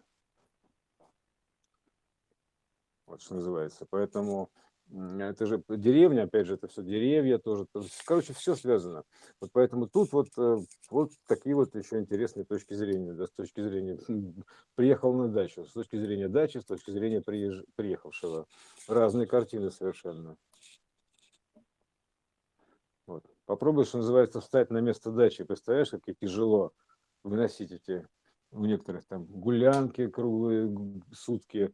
[3.07, 3.87] Вот что называется.
[3.89, 4.51] Поэтому
[4.91, 7.67] это же деревня, опять же, это все деревья тоже.
[8.07, 9.05] Короче, все связано.
[9.41, 10.57] Вот поэтому тут вот, э,
[10.91, 13.13] вот такие вот еще интересные точки зрения.
[13.13, 13.99] Да, с точки зрения
[14.75, 17.65] приехал на дачу, с точки зрения дачи, с точки зрения приезж...
[17.77, 18.47] приехавшего.
[18.87, 20.37] Разные картины совершенно.
[23.07, 23.25] Вот.
[23.49, 25.43] Попробуй, что называется, встать на место дачи.
[25.43, 26.73] Представляешь, как тяжело
[27.25, 28.07] выносить эти
[28.51, 30.71] у некоторых там гулянки круглые
[31.15, 31.73] сутки,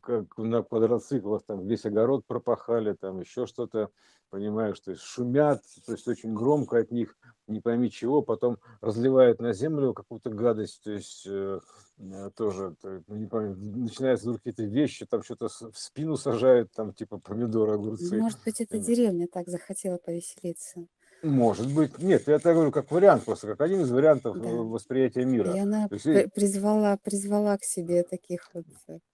[0.00, 3.90] как на квадроциклах, там весь огород пропахали, там еще что-то,
[4.30, 7.16] понимаешь, то есть шумят, то есть очень громко от них,
[7.48, 11.58] не пойми чего, потом разливают на землю какую-то гадость, то есть э,
[11.98, 16.70] э тоже, то, ну, не помню, начинаются вдруг какие-то вещи, там что-то в спину сажают,
[16.72, 18.16] там типа помидоры, огурцы.
[18.20, 20.86] Может быть, эта деревня так захотела повеселиться.
[21.22, 21.98] Может быть.
[21.98, 24.48] Нет, я так говорю, как вариант, просто как один из вариантов да.
[24.48, 25.52] восприятия мира.
[25.52, 28.64] И она есть, призвала, призвала к себе таких вот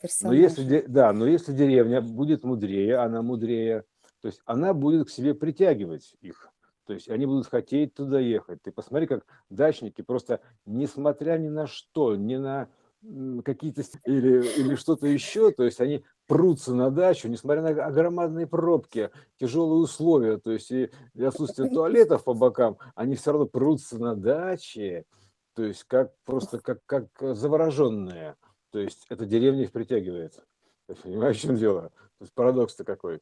[0.00, 0.38] персонажей.
[0.38, 3.84] Но если, да, но если деревня будет мудрее, она мудрее,
[4.20, 6.50] то есть она будет к себе притягивать их.
[6.86, 8.60] То есть они будут хотеть туда ехать.
[8.62, 12.68] Ты посмотри, как дачники просто, несмотря ни на что, ни на
[13.44, 19.10] какие-то или, или что-то еще, то есть они прутся на дачу, несмотря на громадные пробки,
[19.38, 20.90] тяжелые условия, то есть и
[21.20, 25.04] отсутствие туалетов по бокам, они все равно прутся на даче,
[25.54, 28.36] то есть как просто как, как завороженные.
[28.70, 30.42] То есть эта деревня их притягивает.
[31.02, 31.92] Понимаешь, в чем дело?
[32.18, 33.20] То есть парадокс-то какой.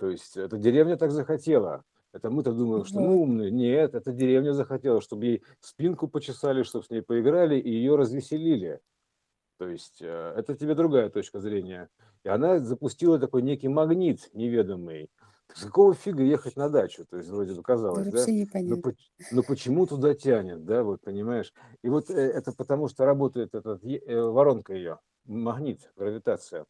[0.00, 1.84] То есть эта деревня так захотела.
[2.12, 3.50] Это мы-то думаем, что мы умные.
[3.50, 8.80] Нет, эта деревня захотела, чтобы ей спинку почесали, чтобы с ней поиграли и ее развеселили.
[9.58, 11.88] То есть э, это тебе другая точка зрения.
[12.24, 15.10] И она запустила такой некий магнит неведомый.
[15.54, 17.06] С какого фига ехать на дачу?
[17.06, 18.24] То есть вроде бы казалось, да?
[18.60, 18.76] Но,
[19.32, 21.52] но почему туда тянет, да, вот понимаешь?
[21.82, 26.66] И вот э, это потому, что работает эта э, воронка ее, магнит, гравитация.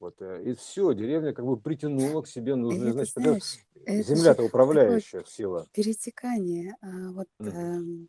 [0.00, 3.58] Вот, и все, деревня как бы притянула к себе нужную, это, значит, знаешь,
[4.04, 5.68] земля-то управляющая сила.
[5.72, 8.08] Перетекание а, вот, mm.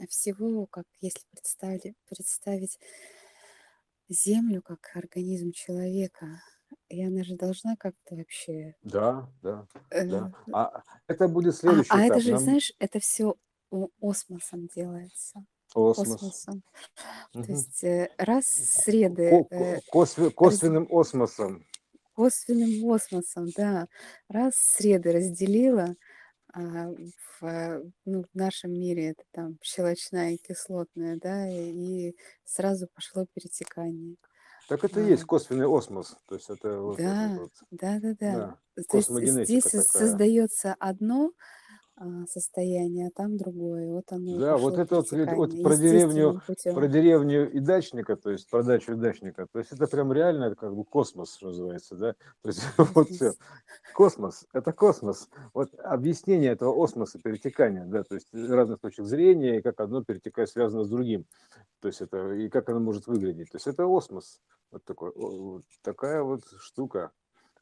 [0.00, 2.80] э, всего, как если представить, представить
[4.08, 6.40] Землю как организм человека.
[6.88, 8.74] И она же должна как-то вообще...
[8.82, 10.32] Да, да, э, да.
[10.52, 12.40] А это будет а, следующий а это же, Нам...
[12.40, 13.36] знаешь, это все
[14.00, 15.44] осмосом делается.
[15.74, 16.14] Осмос.
[16.14, 16.62] Осмосом.
[17.32, 19.46] То есть э, раз среды...
[19.50, 21.66] Э, косве- косвенным осмосом.
[22.14, 23.88] Косвенным осмосом, да.
[24.28, 25.94] Раз среды разделила,
[26.52, 26.88] а,
[27.40, 34.16] в, ну, в нашем мире это там щелочная и кислотная, да, и сразу пошло перетекание.
[34.68, 36.16] Так это и есть косвенный осмос.
[36.26, 38.34] То есть это вот, Да, вот, да, да, да.
[38.34, 38.58] да,
[38.88, 39.82] То есть здесь такая.
[39.82, 41.32] создается одно а,
[42.28, 43.88] состояние, а там другое.
[43.88, 46.90] Вот оно Да, вот это вот, вот про деревню, естественным про путем.
[46.90, 50.74] деревню и дачника, то есть про дачу и дачника, то есть это прям реально как
[50.74, 52.62] бы космос, что называется, да, то есть
[52.94, 53.32] вот все,
[53.94, 54.46] Космос.
[54.52, 59.80] это космос, вот объяснение этого осмоса, перетекания, да, то есть разных точек зрения, и как
[59.80, 61.26] одно перетекает, связано с другим,
[61.80, 65.64] то есть это, и как оно может выглядеть, то есть это осмос, вот такой, вот
[65.82, 67.10] такая вот штука,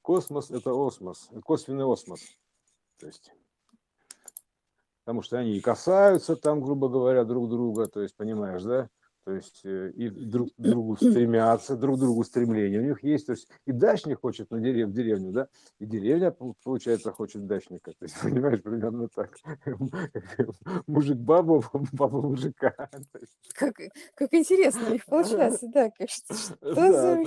[0.03, 2.21] космос это осмос, косвенный осмос,
[2.99, 3.33] то есть
[5.07, 8.89] потому что они и касаются там, грубо говоря, друг друга, то есть, понимаешь, да,
[9.25, 13.27] то есть э, и друг к другу стремятся, друг к другу стремления у них есть,
[13.27, 15.47] то есть и дачник хочет на дерев, в деревню, да,
[15.79, 19.31] и деревня, пол- получается, хочет дачника, то есть, понимаешь, примерно так,
[20.89, 22.75] мужик бабу, баба мужика,
[23.55, 23.77] Как,
[24.17, 26.35] как интересно у них получается, да, что,
[26.75, 27.23] за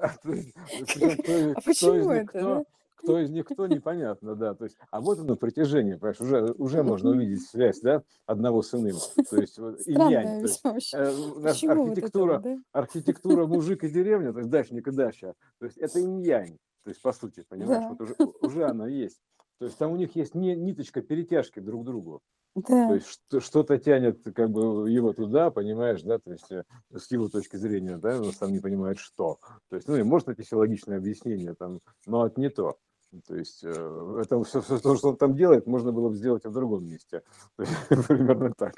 [0.00, 2.64] а, почему это,
[2.96, 6.82] кто, из них кто, непонятно, да, то есть, а вот оно притяжение, понимаешь, уже, уже
[6.82, 8.96] можно увидеть связь, да, одного с иным,
[9.30, 12.56] то есть вот инь-янь, Странная то есть э, Почему вот это архитектура, да?
[12.72, 17.00] архитектура мужик и деревня, то есть дачник и дача, то есть это инь-янь, то есть
[17.02, 19.20] по сути, понимаешь, Да, вот уже, уже она есть,
[19.58, 22.20] то есть там у них есть не, ниточка перетяжки друг к другу,
[22.54, 22.94] то да.
[22.94, 27.28] есть что- что-то тянет как бы его туда, понимаешь, да, то есть э, с его
[27.28, 29.38] точки зрения, да, он сам не понимает, что.
[29.68, 32.78] То есть, ну, и может найти себе логичное объяснение там, но это не то.
[33.26, 36.44] То есть э, это все, все то, что он там делает, можно было бы сделать
[36.44, 37.22] и в другом месте.
[37.88, 38.74] Примерно так.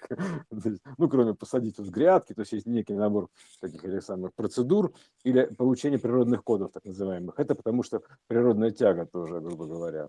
[0.51, 3.29] Есть, ну, кроме посадить вот грядки, то есть есть некий набор
[3.61, 4.93] таких или самых процедур
[5.25, 7.39] или получение природных кодов, так называемых.
[7.39, 10.09] Это потому что природная тяга тоже, грубо говоря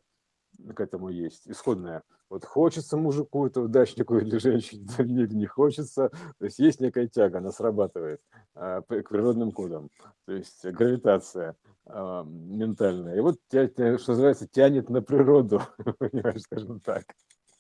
[0.76, 2.04] к этому есть, исходная.
[2.30, 6.10] Вот хочется мужику, этого дачнику или женщине, да не, хочется.
[6.38, 8.22] То есть есть некая тяга, она срабатывает
[8.54, 9.90] п- к природным кодам.
[10.26, 13.16] То есть гравитация а, ментальная.
[13.16, 15.62] И вот, что называется, тянет на природу,
[16.00, 17.06] понимаешь, скажем так.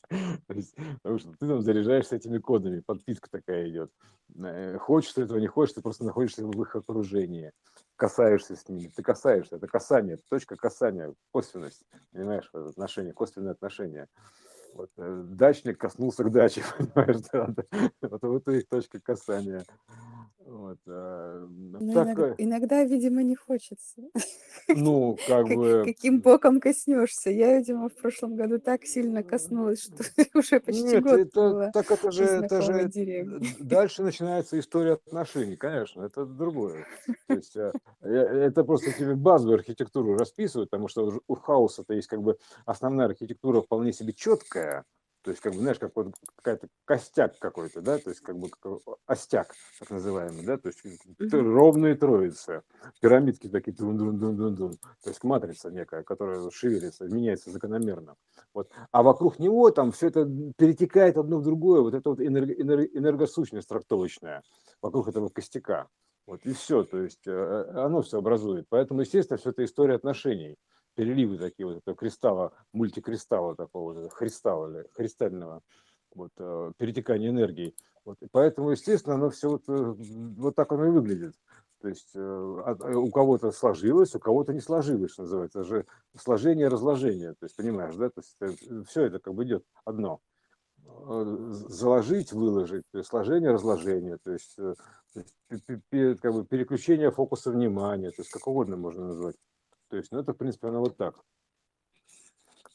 [0.48, 3.92] Потому что ты там заряжаешься этими кодами, подпитка такая идет.
[4.38, 7.52] Э, Хочешь ты этого, не хочешь, ты просто находишься в их окружении,
[7.96, 14.08] касаешься с ними, ты касаешься, это касание, точка касания, косвенность, понимаешь, отношения, косвенные отношения.
[14.74, 17.64] Вот, э, дачник коснулся к даче, понимаешь, да, да.
[18.02, 19.64] вот, вот и их точка касания.
[20.50, 24.02] Вот, а, Но иног- такое, иногда, видимо, не хочется.
[24.68, 27.30] ну, как Как- бы, Каким боком коснешься?
[27.30, 29.96] Я, видимо, в прошлом году так сильно коснулась, что
[30.34, 32.90] уже почти Нет, год это была так это же, это же
[33.60, 36.88] дальше начинается история отношений, конечно, это другое.
[37.28, 42.08] То есть э, э, это просто тебе базовую архитектуру расписывают, потому что у хаоса-то есть
[42.08, 44.84] как бы основная архитектура вполне себе четкая,
[45.22, 48.50] то есть как бы знаешь, как вот какая-то костяк какой-то, да, то есть как бы
[48.50, 50.80] как остяк так называемый, да, то есть
[51.20, 51.54] Мгм.
[51.54, 52.64] ровные троицы,
[53.02, 58.16] пирамидки такие, дун дун дун дун дун то есть матрица некая, которая шевелится, меняется закономерно.
[58.54, 58.72] Вот.
[58.92, 60.26] А вокруг него там все это
[60.58, 64.44] перетекает одно в другое, вот это вот энерго- энер- энергосущность трактовочная
[64.82, 65.88] вокруг этого костяка.
[66.26, 68.68] Вот и все, то есть э, оно все образует.
[68.70, 70.58] Поэтому, естественно, все это история отношений.
[71.00, 75.62] Переливы такие вот этого кристалла, мультикристалла такого, вот христалла, христального,
[76.14, 77.74] вот, э, перетекания энергии.
[78.04, 78.18] Вот.
[78.22, 79.96] И поэтому, естественно, оно все вот, э,
[80.36, 81.36] вот так оно и выглядит.
[81.82, 85.62] То есть э, э, у кого-то сложилось, у кого-то не сложилось, что называется.
[85.62, 85.86] Это же
[86.18, 87.32] сложение, разложение.
[87.40, 88.10] То есть, понимаешь, да?
[88.10, 90.20] То есть все это как бы идет одно.
[90.84, 94.74] Заложить, выложить, то есть сложение, разложение, то есть, то
[95.14, 99.36] есть как бы переключение фокуса внимания, то есть как угодно можно назвать.
[99.90, 101.20] То есть, ну это, в принципе, оно вот так.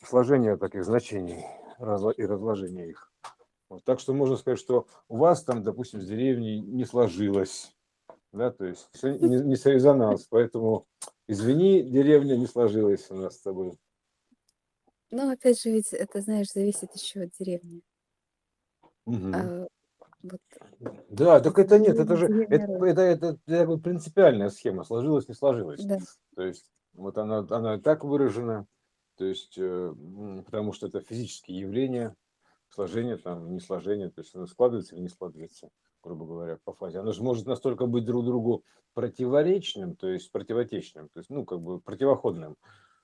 [0.03, 1.45] Сложение таких значений
[1.79, 3.13] и разложение их.
[3.69, 7.75] Вот, так что можно сказать, что у вас там, допустим, с деревней не сложилось,
[8.33, 10.87] да, то есть не, не сорезонанс, поэтому
[11.27, 13.79] извини, деревня не сложилась у нас с тобой.
[15.11, 17.83] Но опять же, ведь это, знаешь, зависит еще от деревни.
[19.07, 19.35] Мгм.
[19.35, 19.67] А,
[20.23, 20.41] вот
[21.09, 25.35] Да, так это нет, это же это, это, это, как бы принципиальная схема, сложилось, не
[25.35, 25.85] сложилось.
[25.85, 25.99] Да.
[26.35, 28.67] То есть вот она, она так выражена,
[29.17, 29.95] то есть э,
[30.47, 32.17] потому что это физические явления,
[32.69, 35.71] сложение там, не сложение, то есть оно складывается или не складывается,
[36.03, 36.99] грубо говоря, по фазе.
[36.99, 38.65] Оно же может настолько быть друг другу
[38.95, 42.57] противоречным, то есть противотечным, то есть, ну, как бы противоходным,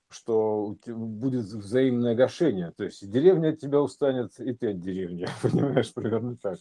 [0.09, 2.73] что будет взаимное гашение.
[2.77, 6.59] То есть деревня от тебя устанет, и ты от деревни, понимаешь, примерно так.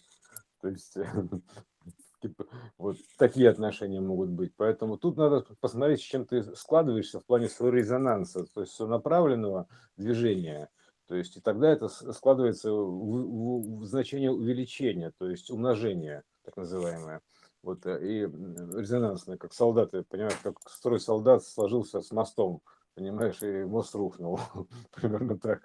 [0.61, 0.95] То есть
[2.21, 2.45] типа,
[2.77, 4.53] вот такие отношения могут быть.
[4.55, 9.67] Поэтому тут надо посмотреть, с чем ты складываешься в плане своего резонанса, то есть направленного
[9.97, 10.69] движения.
[11.07, 16.55] То есть и тогда это складывается в, в- в значение увеличения, то есть умножения, так
[16.57, 17.21] называемое.
[17.63, 22.61] Вот, э, и резонансные, как солдаты, понимаешь, как строй солдат сложился с мостом,
[22.95, 24.39] понимаешь, и мост рухнул,
[24.91, 25.61] примерно так.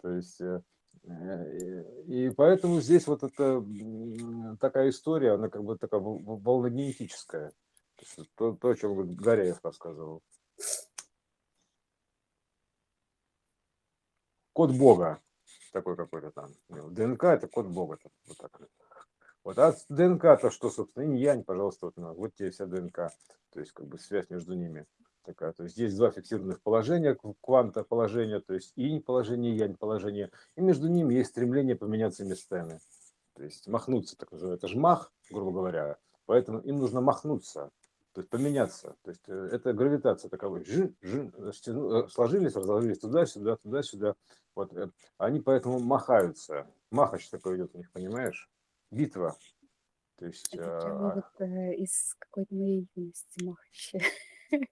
[0.00, 0.62] То есть, э,
[1.06, 3.64] и поэтому здесь вот эта
[4.60, 7.52] такая история, она как бы такая волногенетическая.
[8.36, 10.22] То, то, о чем Гареев рассказывал.
[14.52, 15.20] Код Бога
[15.74, 16.50] такой какой-то там.
[16.68, 17.98] ДНК это код Бога.
[18.26, 18.60] Вот так.
[19.42, 23.10] Вот, а ДНК-то что, собственно, инь-янь, пожалуйста, вот, вот тебе вся ДНК,
[23.50, 24.86] то есть как бы связь между ними
[25.24, 25.52] такая.
[25.52, 30.60] То есть есть два фиксированных положения, кванта положения, то есть инь положение, янь положение, и
[30.60, 32.80] между ними есть стремление поменяться местами.
[33.34, 35.96] То есть махнуться, так называемый, это же мах, грубо говоря,
[36.26, 37.70] поэтому им нужно махнуться,
[38.12, 38.94] то есть поменяться.
[39.02, 40.64] То есть э, это гравитация таковой.
[40.64, 44.14] Жи, жи, э, сложились, разложились туда-сюда, туда-сюда.
[44.54, 44.72] Вот.
[44.76, 46.68] Э, они поэтому махаются.
[46.92, 48.48] Махач такой идет у них, понимаешь?
[48.94, 49.36] битва.
[50.16, 50.54] То есть...
[50.54, 54.00] Это а, вот э, из какой-то моей юности махаще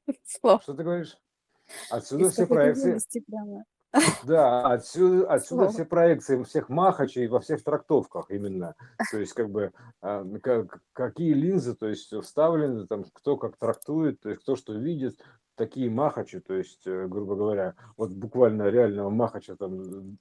[0.24, 0.62] слов.
[0.62, 1.16] Что ты говоришь?
[1.90, 2.98] Отсюда Из все проекции.
[3.26, 3.64] прямо
[4.24, 8.74] Да, отсюда, отсюда все проекции всех махачей во всех трактовках именно.
[9.10, 14.20] То есть, как бы, а, как, какие линзы, то есть, вставлены, там, кто как трактует,
[14.20, 15.22] то есть, кто что видит,
[15.56, 20.16] такие махачи, то есть, э, грубо говоря, вот буквально реального махача там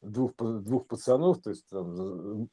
[0.00, 2.48] двух, двух пацанов, то есть там,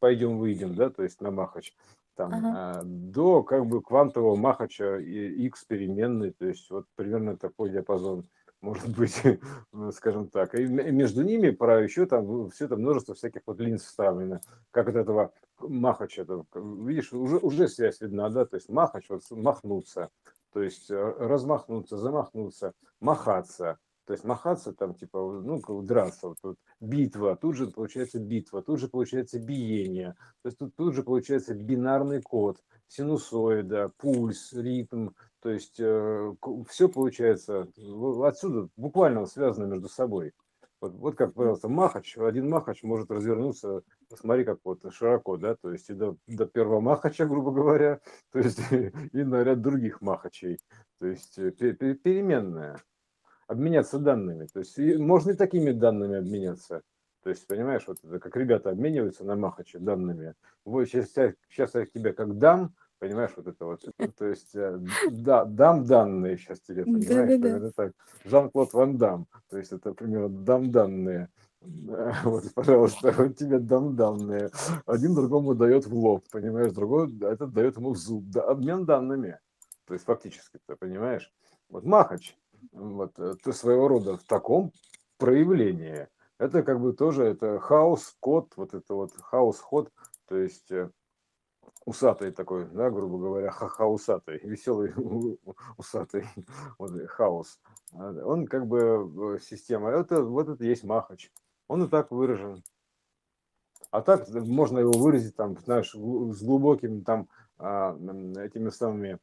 [0.00, 1.72] пойдем выйдем, да, то есть на махач,
[2.14, 2.52] там, Ага.
[2.54, 8.28] а, до как бы квантового махача и x переменной, то есть вот примерно такой диапазон
[8.60, 9.22] может быть,
[9.72, 10.54] ну, скажем так.
[10.54, 14.40] И между ними про еще там все это множество всяких вот линз вставлено,
[14.70, 20.10] как от этого махача, видишь, уже, уже связь видна, да, то есть махач, вот махнуться,
[20.52, 23.78] то есть э, размахнуться, замахнуться, махаться,
[24.10, 28.80] то есть махаться там типа, ну, драться, вот, вот, битва, тут же получается битва, тут
[28.80, 32.58] же получается биение, то есть тут, тут же получается бинарный код,
[32.88, 36.34] синусоида, пульс, ритм, то есть э,
[36.68, 37.68] все получается
[38.24, 40.32] отсюда буквально связано между собой.
[40.80, 43.82] Вот, вот как, пожалуйста, Махач, один Махач может развернуться,
[44.12, 48.00] смотри, как вот широко, да, то есть и до, до первого Махача, грубо говоря,
[48.32, 48.58] то есть
[49.12, 50.58] и на ряд других Махачей,
[50.98, 52.80] то есть э, переменная,
[53.50, 56.82] обменяться данными, то есть можно и такими данными обменяться,
[57.22, 60.34] то есть, понимаешь, вот это как ребята обмениваются на Махаче данными,
[60.64, 61.08] вот сейчас,
[61.48, 63.82] сейчас я тебе как дам, Понимаешь, вот это вот,
[64.18, 64.78] то есть, э,
[65.10, 67.92] да, дам данные сейчас тебе, понимаешь, примерно так.
[68.26, 71.28] Жан-Клод Ван Дам, то есть это примерно дам данные.
[72.24, 74.50] Вот, пожалуйста, вот тебе дам данные.
[74.86, 78.24] Один другому дает в лоб, понимаешь, другой этот дает ему в зуб.
[78.28, 79.38] Да, обмен данными.
[79.86, 81.32] То есть фактически, ты понимаешь?
[81.68, 82.36] Вот Махач,
[82.80, 84.72] вот, ты своего рода в таком
[85.18, 86.08] проявлении.
[86.38, 89.92] Это как бы тоже, это хаос-код, вот это вот хаос-ход,
[90.26, 90.90] то есть э,
[91.84, 94.94] усатый такой, да, грубо говоря, ха-ха усатый, веселый
[95.76, 96.26] усатый,
[96.78, 97.60] вот, хаос.
[97.92, 101.30] А, он как бы э, система, это вот это есть Махач.
[101.68, 102.62] Он и так выражен.
[103.90, 107.28] А так можно его выразить там, знаешь, с глубокими там
[107.58, 107.94] а,
[108.38, 109.18] этими самыми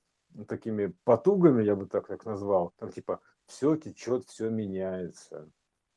[0.47, 5.49] такими потугами, я бы так так назвал, там типа все течет, все меняется.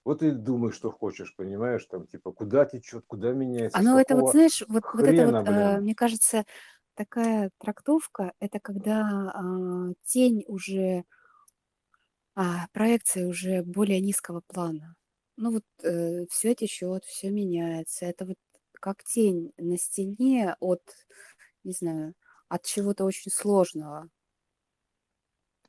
[0.05, 4.17] Вот и думай, что хочешь, понимаешь, там, типа, куда течет, куда меняется, А ну это
[4.17, 6.45] вот, знаешь, вот, вот это хрена, вот, э, мне кажется,
[6.95, 11.05] такая трактовка, это когда а, тень уже,
[12.35, 14.97] а, проекция уже более низкого плана.
[15.37, 18.07] Ну вот э, все течет, все меняется.
[18.07, 18.37] Это вот
[18.75, 20.83] как тень на стене от,
[21.65, 22.15] не знаю,
[22.49, 24.09] от чего-то очень сложного.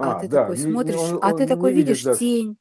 [0.02, 2.16] А А, ты да, такой не, смотришь, он, а ты он такой видит, видишь да,
[2.16, 2.58] тень,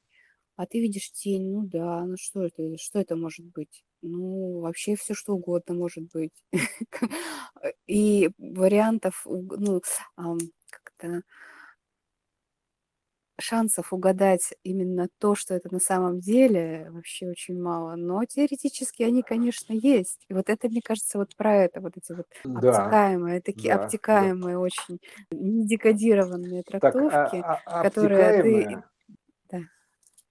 [0.56, 3.84] а ты видишь тень, ну да, ну что это, что это может быть?
[4.02, 6.32] Ну, вообще все что угодно может быть.
[7.86, 9.80] И вариантов, ну,
[10.70, 11.22] как-то
[13.40, 17.96] шансов угадать именно то, что это на самом деле, вообще очень мало.
[17.96, 20.24] Но теоретически они, конечно, есть.
[20.28, 23.78] И вот это, мне кажется, вот про это, вот эти вот да, обтекаемые, такие да,
[23.78, 23.84] да.
[23.84, 28.82] обтекаемые, очень недекодированные Так, а, трактовки, а, которые ты...
[29.50, 29.58] Да.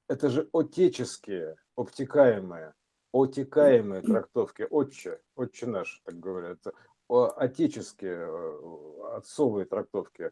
[0.07, 2.73] это же отеческие, обтекаемые,
[3.13, 6.59] отекаемые трактовки, отче, отче наш, так говорят,
[7.09, 10.31] отеческие, э, отцовые трактовки,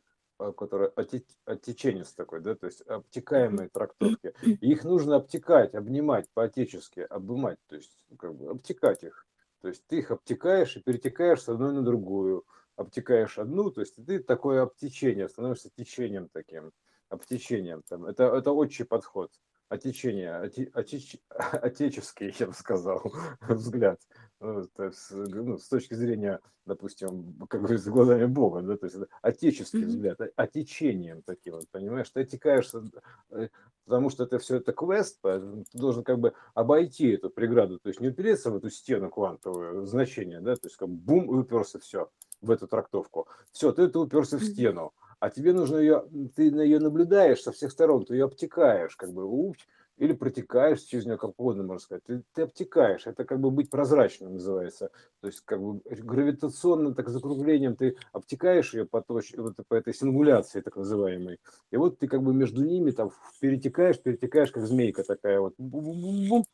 [0.56, 4.34] которые оте- отеченец такой, да, то есть обтекаемые трактовки.
[4.44, 9.26] И их нужно обтекать, обнимать по-отечески, обнимать, то есть как бы обтекать их.
[9.62, 12.46] То есть ты их обтекаешь и перетекаешь с одной на другую.
[12.76, 16.72] Обтекаешь одну, то есть ты такое обтечение, становишься течением таким,
[17.10, 17.82] обтечением.
[17.90, 18.06] Там.
[18.06, 19.32] Это, это отчий подход.
[19.70, 23.12] Отечение, оте, отеч, отеческий, я бы сказал,
[23.42, 24.00] взгляд.
[24.40, 29.82] Ну, есть, ну, с точки зрения, допустим, как говорится, глазами Бога, да, то есть отеческий
[29.82, 29.88] mm-hmm.
[29.88, 32.84] взгляд, отечением таким вот, понимаешь, ты отекаешься,
[33.32, 33.50] э,
[33.86, 38.00] потому что это все это квест, ты должен как бы обойти эту преграду, то есть
[38.00, 42.10] не упереться в эту стену квантовую значение, да, то есть как бум и уперся все
[42.42, 43.28] в эту трактовку.
[43.52, 47.52] Все, ты, ты уперся в стену, а тебе нужно ее, ты на ее наблюдаешь со
[47.52, 49.58] всех сторон, ты ее обтекаешь, как бы, уп,
[49.98, 52.04] или протекаешь через нее, как угодно можно сказать.
[52.06, 54.92] Ты, ты обтекаешь, это как бы быть прозрачным называется.
[55.22, 59.94] То есть как бы гравитационным так закруглением ты обтекаешь ее по, точ, вот, по этой
[59.94, 61.40] сингуляции так называемой.
[61.72, 65.56] И вот ты как бы между ними там перетекаешь, перетекаешь, как змейка такая вот.
[65.58, 66.46] Бум-бум-бум,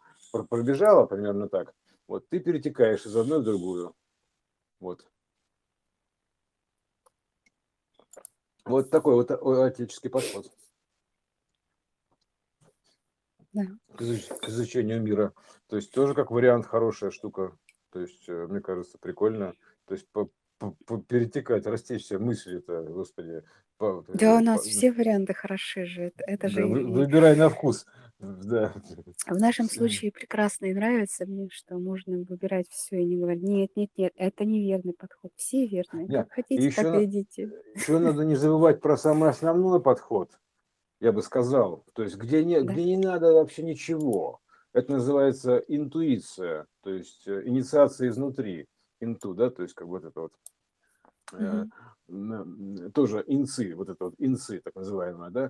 [0.50, 1.74] пробежала примерно так.
[2.08, 3.94] Вот ты перетекаешь из одной в другую.
[4.80, 5.06] Вот.
[8.66, 10.52] Вот такой вот отеческий подход.
[13.52, 13.64] Да.
[13.96, 14.02] К,
[14.48, 15.34] изучению мира.
[15.68, 17.56] То есть тоже как вариант хорошая штука.
[17.92, 19.54] То есть, э, мне кажется, прикольно.
[19.86, 23.44] То есть по, по, по, перетекать, растечься мысли-то, господи.
[23.78, 26.04] По, да, у нас по, все варианты хороши же.
[26.04, 27.86] Это, это да, же вы, выбирай на вкус.
[28.20, 28.74] Да.
[29.28, 33.72] В нашем случае прекрасно и нравится мне, что можно выбирать все и не говорить, нет,
[33.76, 35.32] нет, нет, это неверный подход.
[35.36, 36.08] Все верные.
[36.08, 36.28] Нет.
[36.28, 37.52] Как хотите, еще так и идите.
[37.76, 40.32] Еще надо не забывать про самый основной подход
[41.04, 41.86] я бы сказал.
[41.94, 42.74] То есть где не, да.
[42.74, 44.40] где не надо вообще ничего.
[44.72, 48.68] Это называется интуиция, то есть э, инициация изнутри,
[49.02, 50.34] инту, да, то есть как вот это вот
[51.32, 51.70] угу.
[52.94, 55.50] Тоже инцы, вот это вот инцы, так называемое, да,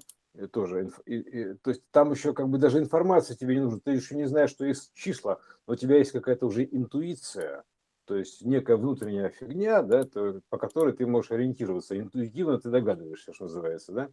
[0.52, 3.80] тоже, инф, и, и, то есть там еще как бы даже информация тебе не нужна,
[3.84, 7.64] ты еще не знаешь, что есть числа, но у тебя есть какая-то уже интуиция,
[8.06, 13.34] то есть некая внутренняя фигня, да, то, по которой ты можешь ориентироваться, интуитивно ты догадываешься,
[13.34, 14.10] что называется, да.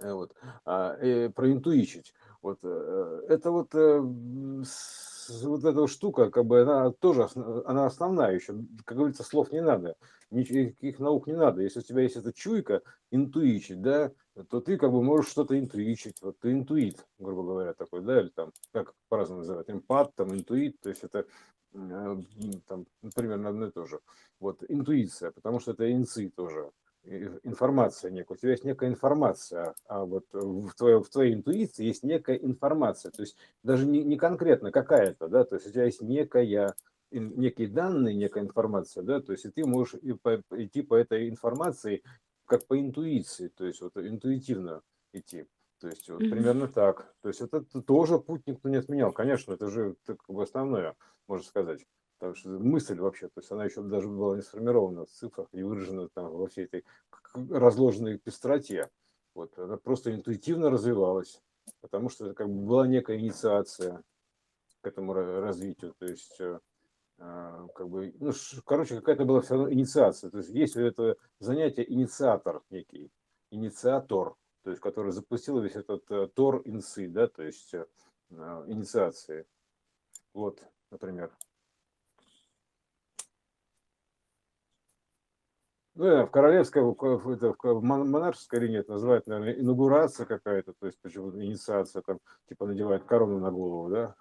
[0.00, 0.34] Э, вот,
[0.64, 2.14] а, э, проинтуичить.
[2.42, 4.00] Вот, э, это вот, э,
[5.42, 7.28] вот эта штука, как бы она тоже,
[7.64, 8.54] она основная еще,
[8.84, 9.96] как говорится, слов не надо,
[10.30, 11.62] никаких наук не надо.
[11.62, 14.12] Если у тебя есть эта чуйка, интуичить, да,
[14.48, 16.20] то ты как бы можешь что-то интуичить.
[16.22, 20.80] Вот ты интуит, грубо говоря, такой, да, или там, как по-разному называют, эмпат, там, интуит,
[20.80, 21.26] то есть это
[21.74, 22.16] э,
[22.66, 24.00] там, примерно одно и то же.
[24.38, 26.70] Вот, интуиция, потому что это инцы тоже
[27.04, 32.02] информация некая, у тебя есть некая информация, а вот в твоей, в твоей интуиции есть
[32.02, 36.02] некая информация, то есть даже не, не конкретно какая-то, да, то есть у тебя есть
[36.02, 36.74] некая,
[37.10, 42.02] некие данные, некая информация, да, то есть и ты можешь идти по этой информации
[42.44, 44.82] как по интуиции, то есть вот интуитивно
[45.12, 45.46] идти.
[45.80, 47.14] То есть вот примерно так.
[47.22, 49.12] То есть это тоже путь никто не отменял.
[49.12, 50.94] Конечно, это же как бы основное,
[51.26, 51.86] можно сказать.
[52.20, 55.62] Потому что мысль вообще, то есть она еще даже была не сформирована в цифрах, не
[55.62, 56.84] выражена там во всей этой
[57.32, 58.90] разложенной пестроте.
[59.34, 61.40] Вот, она просто интуитивно развивалась,
[61.80, 64.02] потому что это как бы была некая инициация
[64.82, 65.94] к этому развитию.
[65.98, 66.60] То есть, э,
[67.20, 68.32] а, как бы, ну,
[68.66, 70.28] короче, какая-то была все равно инициация.
[70.28, 73.10] То есть есть у этого занятия инициатор некий,
[73.50, 77.86] инициатор, то есть который запустил весь этот э, тор инсы, да, то есть э,
[78.28, 79.46] инициации.
[80.34, 81.30] Вот, например.
[86.00, 90.98] Ну, в королевской, в, это, в монаршеской линии это называют, наверное, инаугурация какая-то, то есть
[91.02, 94.14] почему инициация, там, типа надевают корону на голову, да,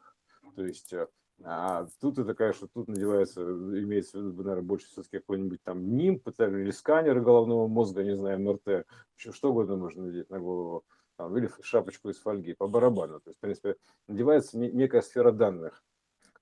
[0.58, 1.08] то есть, э,
[1.42, 6.28] а тут это, конечно, тут надевается, имеется в виду, наверное, больше все-таки какой-нибудь там нимб
[6.28, 8.86] или сканер головного мозга, не знаю, МРТ,
[9.18, 10.84] еще что угодно можно надеть на голову,
[11.16, 13.78] там, или шапочку из фольги, по барабану, то есть, в принципе,
[14.10, 15.82] надевается некая сфера данных,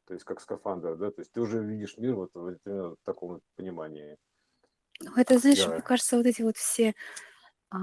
[0.08, 3.42] то есть, как скафандр, да, то есть ты уже видишь мир вот в, в таком
[3.56, 4.18] понимании.
[5.02, 6.94] Ну, это, знаешь, мне кажется, вот эти вот все
[7.70, 7.78] а,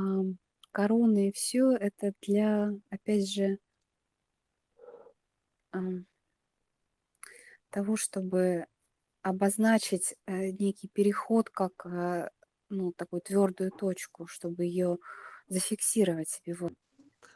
[0.73, 3.59] короны и все это для, опять же,
[5.73, 5.79] а,
[7.71, 8.67] того, чтобы
[9.23, 12.29] обозначить э, некий переход как э,
[12.69, 14.99] ну, такую твердую точку, чтобы ее
[15.49, 16.55] зафиксировать себе.
[16.55, 16.73] Вот.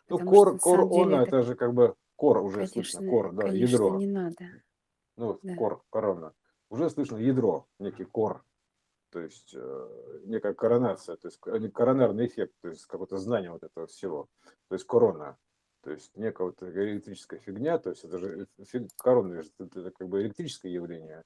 [0.09, 3.43] Ну, кор, кор он, это, это же как бы кор уже конечно, слышно, кор, да,
[3.43, 3.97] конечно, ядро.
[3.99, 4.45] не надо.
[5.17, 5.55] Ну, да.
[5.57, 6.35] кор, корона.
[6.69, 8.45] Уже слышно ядро, некий кор
[9.11, 13.87] то есть э, некая коронация, то есть коронарный эффект, то есть какое-то знание вот этого
[13.87, 14.29] всего,
[14.69, 15.37] то есть корона,
[15.83, 18.47] то есть некая вот электрическая фигня, то есть это же
[18.97, 21.23] корона, это, это как бы электрическое явление,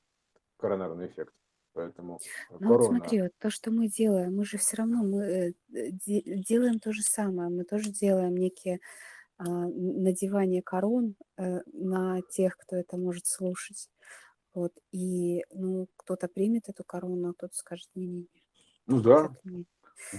[0.56, 1.34] коронарный эффект.
[1.74, 2.20] Поэтому
[2.50, 2.76] ну, корона...
[2.76, 6.92] вот смотри, вот то, что мы делаем, мы же все равно мы э, делаем то
[6.92, 8.80] же самое, мы тоже делаем некие
[9.38, 13.88] а, надевание корон э, на тех, кто это может слушать.
[14.54, 18.28] Вот, и, ну, кто-то примет эту корону, а кто-то скажет, не-не-не.
[18.86, 19.30] Ну да.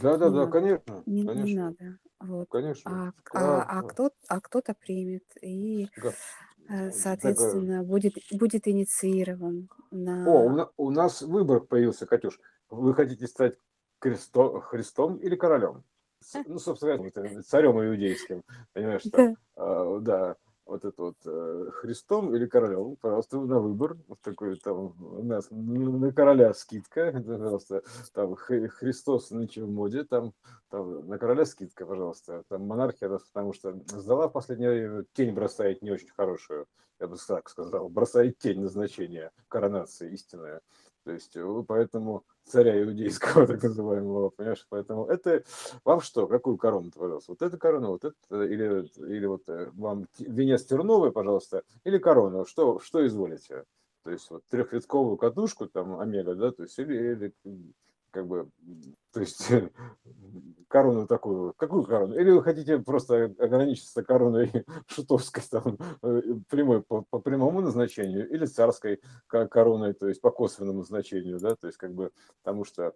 [0.02, 1.98] Да, да, Не да, конечно, Не, не конечно, надо.
[2.20, 2.50] Вот.
[2.50, 2.92] конечно.
[2.92, 3.36] А, а, Как,
[3.70, 6.16] а, кто, а кто-то примет и, как,
[6.70, 10.56] э, э, соответственно, будет, будет инициирован О, у, на...
[10.56, 12.40] на- у нас выбор появился, Катюш.
[12.70, 13.58] Вы хотите стать
[14.00, 15.84] кресто- Христом или королем?
[16.46, 16.98] Ну, собственно,
[17.44, 18.44] царем иудейским.
[18.72, 22.96] Понимаешь, там, а, да, вот это вот э, Христом или королем.
[23.02, 23.98] Пожалуйста, на выбор.
[24.08, 27.12] Вот такой там у нас на короля скидка.
[27.12, 27.84] Пожалуйста,
[28.14, 30.34] там Хри- Христос нынче в моде, там,
[30.70, 32.44] там на короля скидка, пожалуйста.
[32.50, 36.68] Там монархия, потому что сдала в последнее время, тень бросает не очень хорошую
[37.00, 40.62] я бы так сказал, бросает тень назначения коронации истинная.
[41.04, 45.44] То есть э, поэтому царя иудейского, так называемого, понимаешь, поэтому это
[45.84, 50.08] вам что, какую корону, пожалуйста, вот эта корона, вот это, или, или вот э, вам
[50.20, 53.64] венец терновый, пожалуйста, или корона, что, что изволите?
[54.04, 57.34] То есть вот трехвитковую катушку, там, омега, да, то есть, или, или
[58.14, 58.48] как бы,
[59.12, 59.50] то есть
[60.68, 62.16] корону такую, какую корону?
[62.16, 64.52] Или вы хотите просто ограничиться короной
[64.88, 70.32] шутовской, там, э, прямой по, по прямому назначению, или царской ко- короной, то есть по
[70.32, 72.12] косвенному значению, да, то есть как бы,
[72.44, 72.94] потому что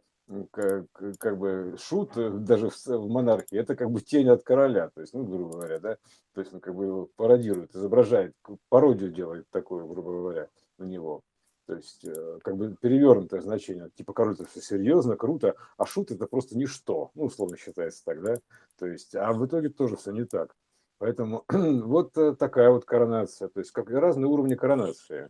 [0.52, 0.86] как,
[1.20, 5.02] как бы шут э, даже в, в монархии, это как бы тень от короля, то
[5.02, 5.98] есть, ну, грубо говоря, да,
[6.34, 8.34] то есть он как бы его пародирует, изображает,
[8.70, 11.24] пародию делает такую, грубо говоря, на него.
[11.68, 13.90] То есть, э, как бы перевернутое значение.
[13.94, 17.12] Типа, это все серьезно, круто, а шут это просто ничто.
[17.14, 18.38] Ну, условно считается так, да?
[18.78, 20.56] То есть, а в итоге тоже все не так.
[20.98, 23.50] Поэтому вот э, такая вот коронация.
[23.50, 25.30] То есть, как разные уровни коронации.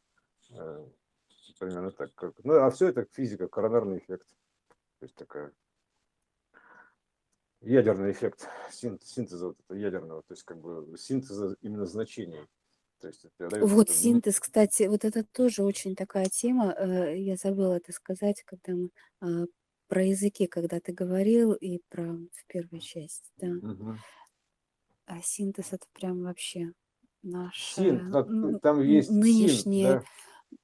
[0.51, 0.85] Э,
[1.59, 2.13] Примерно так.
[2.13, 2.33] Как...
[2.43, 4.27] Ну, а все это физика, коронарный эффект.
[4.99, 5.51] То есть, такая
[7.61, 12.47] ядерный эффект син- синтеза вот этого ядерного, то есть как бы синтеза именно значений.
[12.99, 16.73] То есть это Вот это, синтез, кстати, вот это тоже очень такая тема.
[16.73, 18.89] э, Я забыла это сказать, когда мы
[19.21, 19.45] а,
[19.87, 23.47] про языки, когда ты говорил, и про в первой части, да.
[23.47, 23.99] мгм.
[25.05, 26.73] А синтез это прям вообще
[27.23, 30.03] наша Син, там есть син, нынешняя, да,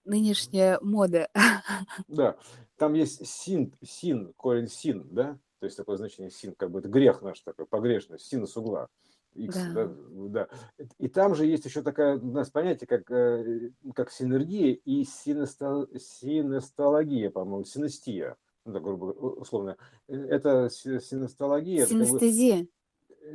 [0.05, 1.29] нынешняя мода.
[2.07, 2.37] да,
[2.77, 6.89] там есть син, син, корень син, да, то есть такое значение син, как бы это
[6.89, 8.89] грех наш такой, погрешность, синус угла,
[9.35, 9.93] x, да, Да.
[10.29, 10.47] да.
[10.99, 15.87] И там же есть еще такая у нас понятие, как, э, как синергия и синесто,
[15.97, 19.77] синестология, по-моему, синестия, ну, так, грубо условно.
[20.07, 22.67] Э, Это си- синестология, это как бы Синестезия.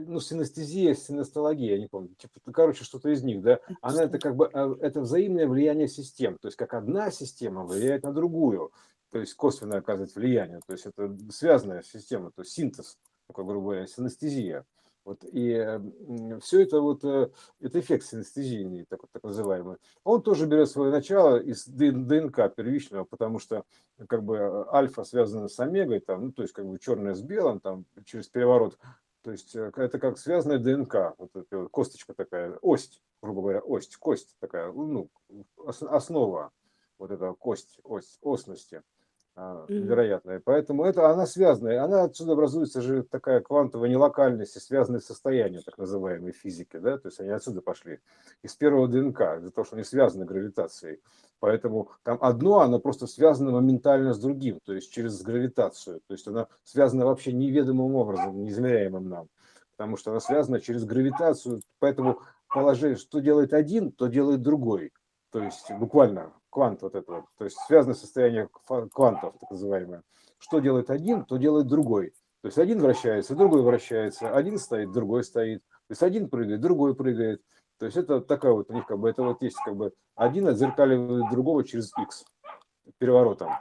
[0.07, 4.19] ну, синестезия, синестология, я не помню, типа, ну, короче, что-то из них, да, она это
[4.19, 8.71] как бы, э, это взаимное влияние систем, то есть как одна система влияет на другую,
[9.11, 13.61] то есть косвенно оказывает влияние, то есть это связанная система, то есть синтез, такой, грубо
[13.71, 14.65] говоря, синестезия.
[15.09, 15.81] Вот, и
[16.43, 17.31] все это вот, э,
[17.61, 19.79] это эффект синестезийный, так, так называемый.
[20.05, 23.65] Он тоже берет свое начало из ДНК первичного, потому что
[24.07, 27.23] как бы э, альфа связана с омегой, там, ну, то есть как бы черное с
[27.23, 28.79] белым, там, через переворот
[29.23, 33.89] то есть э, это как связанная ДНК, вот эта косточка такая, ось, грубо говоря, ось,
[33.97, 35.09] кость такая, ну,
[35.57, 36.53] ос- основа
[36.99, 38.83] вот эта кость, ось, осности
[39.41, 39.87] а, Мгм.
[39.87, 40.43] вероятная.
[40.45, 45.79] Поэтому это она связанная, она отсюда образуется же такая квантовая нелокальность и связанные состояния, так
[45.79, 48.01] называемые физики, да, то есть они отсюда пошли,
[48.43, 51.01] из первого ДНК, из-за того, что они связаны гравитацией.
[51.39, 56.01] Поэтому там одно, оно просто связано моментально с другим, то есть через гравитацию.
[56.09, 59.29] То есть она связана вообще неведомым образом, неизмеряемым нам.
[59.77, 61.61] Потому что она связана через гравитацию.
[61.79, 62.23] Поэтому
[62.53, 64.93] положение, что делает один, то делает другой.
[65.31, 67.27] То есть буквально квант вот этого.
[67.37, 70.03] То есть связанное состояние ква- квантов, так называемое.
[70.39, 72.13] Что делает один, то делает другой.
[72.43, 74.35] То есть один вращается, другой вращается.
[74.35, 75.61] Один стоит, другой стоит.
[75.89, 77.43] То есть один прыгает, другой прыгает.
[77.79, 80.49] То есть это такая вот у них как бы, это вот есть как бы один
[80.49, 82.25] отзеркаливает другого через X
[82.99, 83.53] переворотом,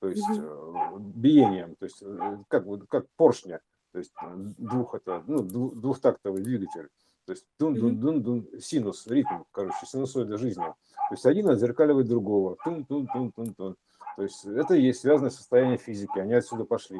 [0.00, 3.60] то есть э, биением, то есть э, как, вот, как поршня,
[3.92, 4.26] то есть э,
[4.58, 6.88] двух это, ну, дву- двухтактовый двигатель,
[7.26, 8.00] то есть дун дун Мгм.
[8.00, 10.62] дун дун синус, ритм, короче, синусоида жизни.
[10.62, 13.76] То есть один отзеркаливает другого, тун тун тун тун тун.
[14.16, 16.98] То есть это и есть связанное состояние физики, они отсюда пошли.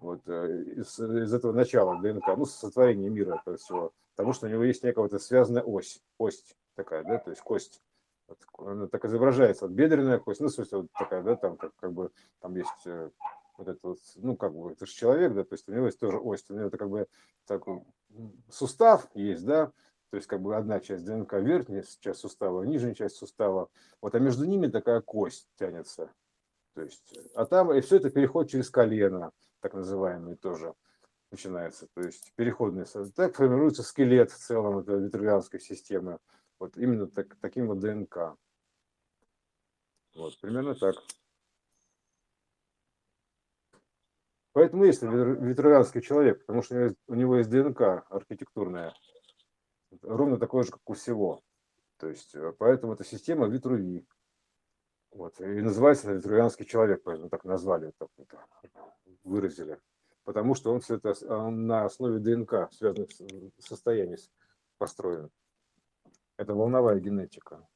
[0.00, 3.92] Вот, э, из, из этого начала ДНК, ну, сотворения мира этого всего.
[4.14, 7.82] Потому что у него есть некая вот связанная ось, кость такая, да, то есть кость.
[8.28, 11.74] Вот, она так изображается, вот бедренная кость, ну, в смысле, вот такая, да, там как,
[11.76, 12.10] как бы,
[12.40, 13.10] там есть э,
[13.58, 15.98] вот это вот, ну, как бы, это же человек, да, то есть у него есть
[15.98, 17.06] тоже ось, у него это как бы
[17.46, 17.84] такой м,
[18.48, 19.72] сустав есть, да,
[20.10, 23.68] то есть как бы одна часть ДНК, верхняя часть сустава, нижняя часть сустава,
[24.00, 26.12] вот, а между ними такая кость тянется,
[26.74, 30.74] то есть, а там, и все это переход через колено, так называемый тоже
[31.30, 32.84] начинается, то есть переходный,
[33.14, 36.18] так формируется скелет в целом этой витрувианской системы,
[36.58, 38.36] вот именно так, таким вот ДНК.
[40.14, 40.96] Вот, примерно так.
[44.52, 48.92] Поэтому есть витруянский человек, потому что у него есть ДНК архитектурная,
[50.02, 51.40] ровно такое же, как у всего.
[51.98, 54.06] То есть, э, поэтому эта система Витруви.
[55.12, 58.08] Вот, и называется витруянский человек, поэтому так назвали, так
[59.24, 59.78] выразили.
[60.24, 63.10] Потому что он, все это, он на основе ДНК, связанных
[63.58, 64.18] состояний
[64.78, 65.30] построен.
[66.36, 67.66] Это волновая генетика.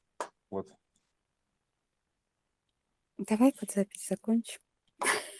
[0.49, 0.67] Вот.
[3.17, 4.61] Давай под запись закончим.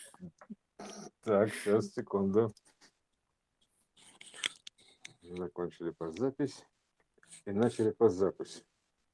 [1.22, 2.54] Так, сейчас, секунду.
[5.22, 6.64] Закончили под запись
[7.46, 8.64] и начали под запись.